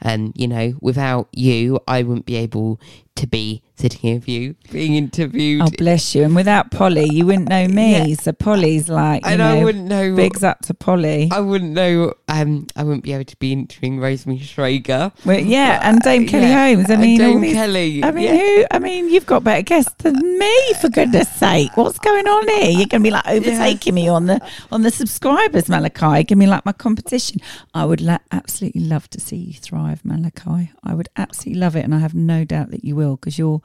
And 0.00 0.32
you 0.36 0.46
know, 0.48 0.74
without 0.80 1.28
you, 1.32 1.80
I 1.88 2.02
wouldn't 2.02 2.26
be 2.26 2.36
able 2.36 2.80
to 3.16 3.26
be 3.26 3.62
sitting 3.74 3.98
here 3.98 4.14
with 4.14 4.28
you, 4.28 4.54
being 4.70 4.94
interviewed. 4.94 5.60
Oh 5.62 5.70
bless 5.76 6.14
you! 6.14 6.22
And 6.22 6.36
without 6.36 6.70
Polly, 6.70 7.08
you 7.10 7.26
wouldn't 7.26 7.48
know 7.48 7.66
me. 7.66 8.10
Yeah. 8.10 8.14
So 8.14 8.30
Polly's 8.32 8.88
like, 8.88 9.24
you 9.24 9.32
and 9.32 9.38
know, 9.40 9.58
I 9.60 9.64
wouldn't 9.64 9.86
know 9.86 10.14
bigs 10.14 10.44
up 10.44 10.60
to 10.62 10.74
Polly. 10.74 11.28
I 11.32 11.40
wouldn't 11.40 11.72
know. 11.72 12.14
Um, 12.28 12.68
I 12.76 12.84
wouldn't 12.84 13.02
be 13.02 13.12
able 13.12 13.24
to 13.24 13.36
be 13.38 13.52
interviewing 13.52 13.98
Rosemary 13.98 14.38
Shrager. 14.38 15.10
Well, 15.26 15.40
yeah, 15.40 15.80
and 15.82 16.00
Dame 16.00 16.28
Kelly 16.28 16.46
Yeah, 16.46 16.68
Holmes. 16.74 16.90
I 16.92 16.96
mean, 16.96 17.18
Dame 17.18 17.40
these- 17.40 17.54
Kelly. 17.54 18.04
I 18.04 18.10
mean, 18.12 18.24
yeah. 18.24 18.36
who? 18.36 18.64
I 18.70 18.78
mean, 18.78 19.08
you've 19.08 19.26
got 19.26 19.42
better 19.42 19.62
guests 19.62 19.94
than 19.98 20.14
me, 20.38 20.74
for 20.80 20.88
goodness' 20.88 21.28
sake. 21.32 21.76
What's 21.76 21.98
going 21.98 22.28
on 22.28 22.46
here? 22.48 22.70
You're 22.70 22.86
going 22.86 23.00
to 23.02 23.08
be 23.08 23.10
like 23.10 23.26
overtaking 23.26 23.94
me 23.94 24.06
on 24.06 24.26
the 24.26 24.40
on 24.70 24.82
the 24.82 24.92
subscribers, 24.92 25.68
Malachi. 25.68 26.22
Give 26.22 26.38
me 26.38 26.46
like 26.46 26.64
my 26.64 26.72
competition. 26.72 27.40
I 27.74 27.84
would 27.84 28.00
la- 28.00 28.18
absolutely 28.30 28.82
love 28.82 29.10
to 29.10 29.20
see 29.20 29.36
you 29.36 29.54
thrive, 29.54 29.87
Malachi. 30.04 30.70
I 30.82 30.94
would 30.94 31.08
absolutely 31.16 31.60
love 31.60 31.76
it, 31.76 31.84
and 31.84 31.94
I 31.94 31.98
have 31.98 32.14
no 32.14 32.44
doubt 32.44 32.70
that 32.70 32.84
you 32.84 32.96
will 32.96 33.16
because 33.16 33.38
you're 33.38 33.62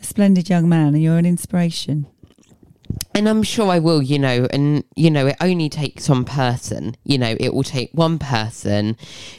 a 0.00 0.04
splendid 0.04 0.48
young 0.48 0.68
man 0.68 0.94
and 0.94 1.02
you're 1.02 1.18
an 1.18 1.26
inspiration. 1.26 2.06
And 3.14 3.28
I'm 3.28 3.42
sure 3.42 3.70
I 3.70 3.78
will, 3.78 4.02
you 4.02 4.18
know, 4.18 4.46
and 4.52 4.84
you 4.96 5.10
know, 5.10 5.26
it 5.26 5.36
only 5.40 5.68
takes 5.68 6.08
one 6.08 6.24
person, 6.24 6.96
you 7.04 7.18
know, 7.18 7.36
it 7.38 7.54
will 7.54 7.62
take 7.62 7.90
one 7.92 8.18
person 8.18 8.96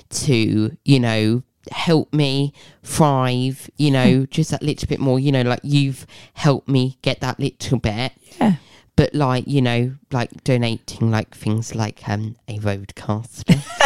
to, 0.10 0.78
you 0.84 1.00
know, 1.00 1.44
help 1.72 2.14
me 2.14 2.54
thrive, 2.84 3.70
you 3.78 3.92
know, 3.92 4.26
just 4.26 4.52
that 4.52 4.62
little 4.62 4.88
bit 4.88 5.00
more, 5.00 5.20
you 5.20 5.32
know, 5.32 5.42
like 5.42 5.62
you've 5.64 6.06
helped 6.34 6.68
me 6.68 6.98
get 7.02 7.22
that 7.22 7.40
little 7.40 7.80
bit. 7.80 8.14
Yeah. 8.40 8.56
But 8.96 9.14
like, 9.14 9.48
you 9.48 9.62
know, 9.62 9.96
like 10.12 10.44
donating 10.44 11.10
like 11.10 11.34
things 11.36 11.74
like 11.74 12.08
um 12.08 12.36
a 12.48 12.60
RODECaster. 12.60 13.80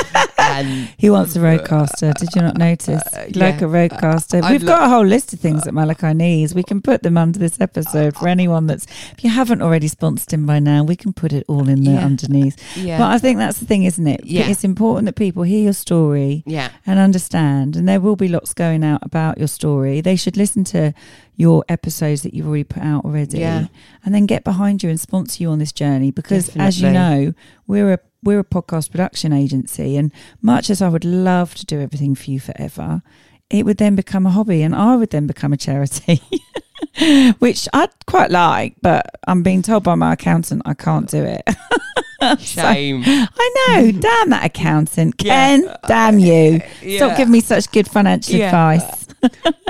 and 0.52 0.90
He 0.98 1.10
wants 1.10 1.36
a 1.36 1.40
RODECaster. 1.40 2.14
Did 2.16 2.30
you 2.36 2.42
not 2.42 2.58
notice? 2.58 3.02
Like 3.14 3.36
yeah. 3.36 3.66
a 3.66 3.68
RODECaster. 3.68 4.44
I'd 4.44 4.52
We've 4.52 4.64
lo- 4.64 4.74
got 4.74 4.84
a 4.84 4.90
whole 4.90 5.06
list 5.06 5.34
of 5.34 5.40
things 5.40 5.64
that 5.64 5.74
Malachi 5.74 6.14
needs. 6.14 6.54
We 6.54 6.64
can 6.64 6.82
put 6.82 7.04
them 7.04 7.18
under 7.18 7.40
this 7.40 7.60
episode 7.60 8.16
for 8.16 8.28
anyone 8.28 8.68
that's. 8.68 8.86
If 9.12 9.24
you 9.24 9.30
haven't 9.30 9.62
already 9.62 9.88
sponsored 9.88 10.34
him 10.34 10.46
by 10.46 10.60
now, 10.60 10.84
we 10.84 10.96
can 10.96 11.14
put 11.14 11.34
it 11.34 11.46
all 11.48 11.68
in 11.70 11.84
there 11.84 11.96
Yeah. 11.96 12.06
underneath. 12.06 12.78
yeah. 12.78 12.98
But 12.98 13.12
I 13.12 13.18
think 13.20 13.38
that's 13.38 13.60
the 13.60 13.66
thing, 13.66 13.84
isn't 13.84 14.08
it? 14.08 14.26
Yeah. 14.26 14.48
It's 14.50 14.64
important 14.64 15.06
that 15.06 15.16
people 15.16 15.44
hear 15.44 15.64
your 15.64 15.74
story 15.74 16.44
yeah. 16.46 16.70
and 16.86 17.00
understand. 17.00 17.76
And 17.76 17.88
there 17.88 18.00
will 18.00 18.16
be 18.16 18.28
lots 18.28 18.54
going 18.54 18.84
out 18.84 19.00
about 19.04 19.38
your 19.38 19.48
story. 19.48 20.02
They 20.02 20.16
should 20.16 20.38
listen 20.38 20.64
to 20.66 20.94
your 21.38 21.66
episodes 21.68 22.22
that 22.22 22.34
you've 22.34 22.48
already 22.48 22.64
put 22.64 22.82
out 22.82 23.04
already, 23.04 23.40
Yeah. 23.40 23.68
and 24.06 24.16
then 24.16 24.26
get 24.26 24.46
behind 24.46 24.82
you 24.84 24.90
and 24.90 24.98
sponsor 25.00 25.44
you 25.44 25.50
on 25.50 25.60
this 25.60 25.74
journey. 25.74 26.10
Because 26.12 26.56
as 26.56 26.82
you 26.82 26.92
know, 26.92 27.34
we're 27.68 27.92
a 27.94 28.00
we're 28.26 28.40
a 28.40 28.44
podcast 28.44 28.92
production 28.92 29.32
agency, 29.32 29.96
and 29.96 30.12
much 30.42 30.70
as 30.70 30.82
I 30.82 30.90
would 30.90 31.06
love 31.06 31.56
to 31.56 31.66
do 31.66 31.80
everything 31.80 32.16
for 32.16 32.30
you 32.32 32.40
forever, 32.42 33.02
it 33.50 33.66
would 33.66 33.78
then 33.78 33.96
become 33.96 34.26
a 34.26 34.32
hobby, 34.32 34.62
and 34.64 34.76
I 34.76 34.96
would 34.98 35.12
then 35.12 35.28
become 35.28 35.54
a 35.54 35.58
charity. 35.58 36.22
Which 37.40 37.68
I'd 37.74 37.90
quite 38.06 38.32
like, 38.32 38.76
but 38.82 39.06
I'm 39.28 39.44
being 39.44 39.62
told 39.62 39.84
by 39.84 39.96
my 39.96 40.14
accountant 40.14 40.62
I 40.66 40.74
can't 40.74 41.10
do 41.10 41.24
it. 41.24 41.44
Shame. 42.40 43.04
I 43.06 43.54
know. 43.68 43.92
Damn 44.00 44.30
that 44.32 44.46
accountant. 44.46 45.16
Yeah. 45.22 45.58
Ken, 45.58 45.78
damn 45.88 46.18
you. 46.20 46.60
Stop 46.60 46.82
Yeah. 46.82 47.18
giving 47.18 47.32
me 47.34 47.42
such 47.42 47.70
good 47.72 47.88
financial 47.88 48.36
Yeah. 48.36 48.48
advice. 48.48 49.08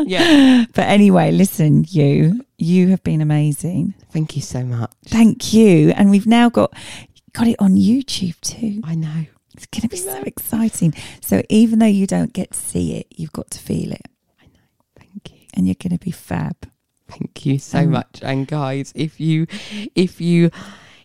yeah. 0.04 0.66
But 0.74 0.84
anyway, 0.88 1.32
listen, 1.32 1.86
you, 1.90 2.46
you 2.58 2.90
have 2.90 3.04
been 3.04 3.20
amazing. 3.22 3.94
Thank 4.12 4.36
you 4.36 4.42
so 4.42 4.64
much. 4.64 4.92
Thank 5.08 5.54
you. 5.54 5.90
And 5.92 6.12
we've 6.12 6.28
now 6.28 6.50
got 6.50 6.74
got 7.36 7.48
it 7.48 7.56
on 7.60 7.76
YouTube 7.76 8.40
too. 8.42 8.82
I 8.84 8.96
know. 8.96 9.26
It's 9.54 9.66
going 9.68 9.84
to 9.84 9.88
be 9.88 9.98
so 9.98 10.22
exciting. 10.24 10.94
So 11.22 11.42
even 11.50 11.80
though 11.80 11.86
you 11.86 12.08
don't 12.08 12.34
get 12.34 12.52
to 12.52 12.58
see 12.60 12.96
it, 12.98 13.08
you've 13.16 13.32
got 13.32 13.50
to 13.52 13.60
feel 13.60 13.92
it, 13.94 14.08
I 14.42 14.46
know. 14.48 14.60
Thank 15.00 15.32
you. 15.32 15.48
and 15.54 15.68
you're 15.68 15.76
going 15.82 15.98
to 15.98 16.04
be 16.04 16.12
fab. 16.12 16.58
Thank 17.08 17.46
you 17.46 17.60
so 17.60 17.80
Um, 17.80 17.92
much. 17.92 18.20
And 18.22 18.48
guys, 18.48 18.92
if 18.96 19.20
you 19.20 19.48
if 19.94 20.20
you 20.20 20.50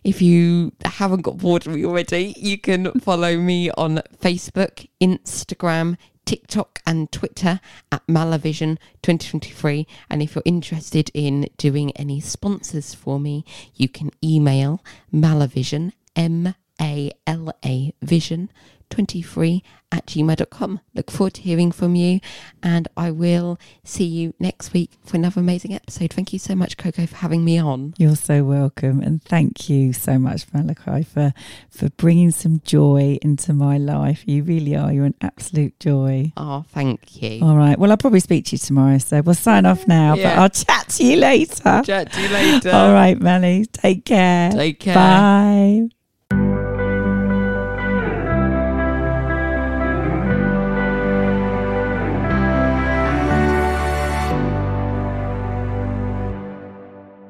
if 0.03 0.21
you 0.21 0.73
haven't 0.83 1.21
got 1.21 1.37
bored 1.37 1.67
of 1.67 1.73
me 1.75 1.85
already, 1.85 2.33
you 2.37 2.57
can 2.57 2.91
follow 2.99 3.37
me 3.37 3.69
on 3.71 4.01
Facebook, 4.19 4.87
Instagram, 4.99 5.95
TikTok 6.25 6.79
and 6.87 7.11
Twitter 7.11 7.59
at 7.91 8.05
Malavision 8.07 8.77
2023. 9.03 9.85
And 10.09 10.21
if 10.23 10.33
you're 10.35 10.41
interested 10.43 11.11
in 11.13 11.47
doing 11.57 11.91
any 11.95 12.19
sponsors 12.19 12.93
for 12.95 13.19
me, 13.19 13.45
you 13.75 13.87
can 13.87 14.09
email 14.23 14.83
Malavision, 15.13 15.93
M 16.15 16.55
A 16.81 17.11
L 17.27 17.53
A 17.63 17.93
Vision 18.01 18.49
23 18.91 19.63
at 19.91 20.05
gmail.com. 20.05 20.79
Look 20.93 21.09
forward 21.09 21.33
to 21.35 21.41
hearing 21.41 21.71
from 21.71 21.95
you, 21.95 22.19
and 22.61 22.87
I 22.95 23.09
will 23.09 23.57
see 23.83 24.05
you 24.05 24.33
next 24.39 24.73
week 24.73 24.91
for 25.03 25.17
another 25.17 25.41
amazing 25.41 25.73
episode. 25.73 26.13
Thank 26.13 26.33
you 26.33 26.39
so 26.39 26.55
much, 26.55 26.77
Coco, 26.77 27.05
for 27.07 27.15
having 27.15 27.43
me 27.43 27.57
on. 27.57 27.93
You're 27.97 28.15
so 28.15 28.43
welcome, 28.43 28.99
and 28.99 29.23
thank 29.23 29.69
you 29.69 29.93
so 29.93 30.19
much, 30.19 30.45
Malachi, 30.53 31.03
for 31.03 31.33
for 31.69 31.89
bringing 31.91 32.31
some 32.31 32.61
joy 32.63 33.17
into 33.21 33.53
my 33.53 33.77
life. 33.77 34.23
You 34.27 34.43
really 34.43 34.75
are. 34.75 34.93
You're 34.93 35.05
an 35.05 35.15
absolute 35.21 35.79
joy. 35.79 36.33
Oh, 36.37 36.65
thank 36.67 37.21
you. 37.21 37.43
All 37.43 37.57
right. 37.57 37.79
Well, 37.79 37.91
I'll 37.91 37.97
probably 37.97 38.19
speak 38.19 38.45
to 38.45 38.51
you 38.53 38.59
tomorrow, 38.59 38.97
so 38.99 39.21
we'll 39.21 39.35
sign 39.35 39.65
off 39.65 39.87
now. 39.87 40.15
But 40.15 40.37
I'll 40.37 40.49
chat 40.49 40.89
to 40.89 41.05
you 41.05 41.17
later. 41.17 41.81
Chat 41.83 42.11
to 42.11 42.21
you 42.21 42.29
later. 42.29 42.71
All 42.71 42.93
right, 42.93 43.19
Melly. 43.19 43.65
Take 43.65 44.05
care. 44.05 44.51
Take 44.51 44.79
care. 44.79 44.95
Bye. 44.95 46.00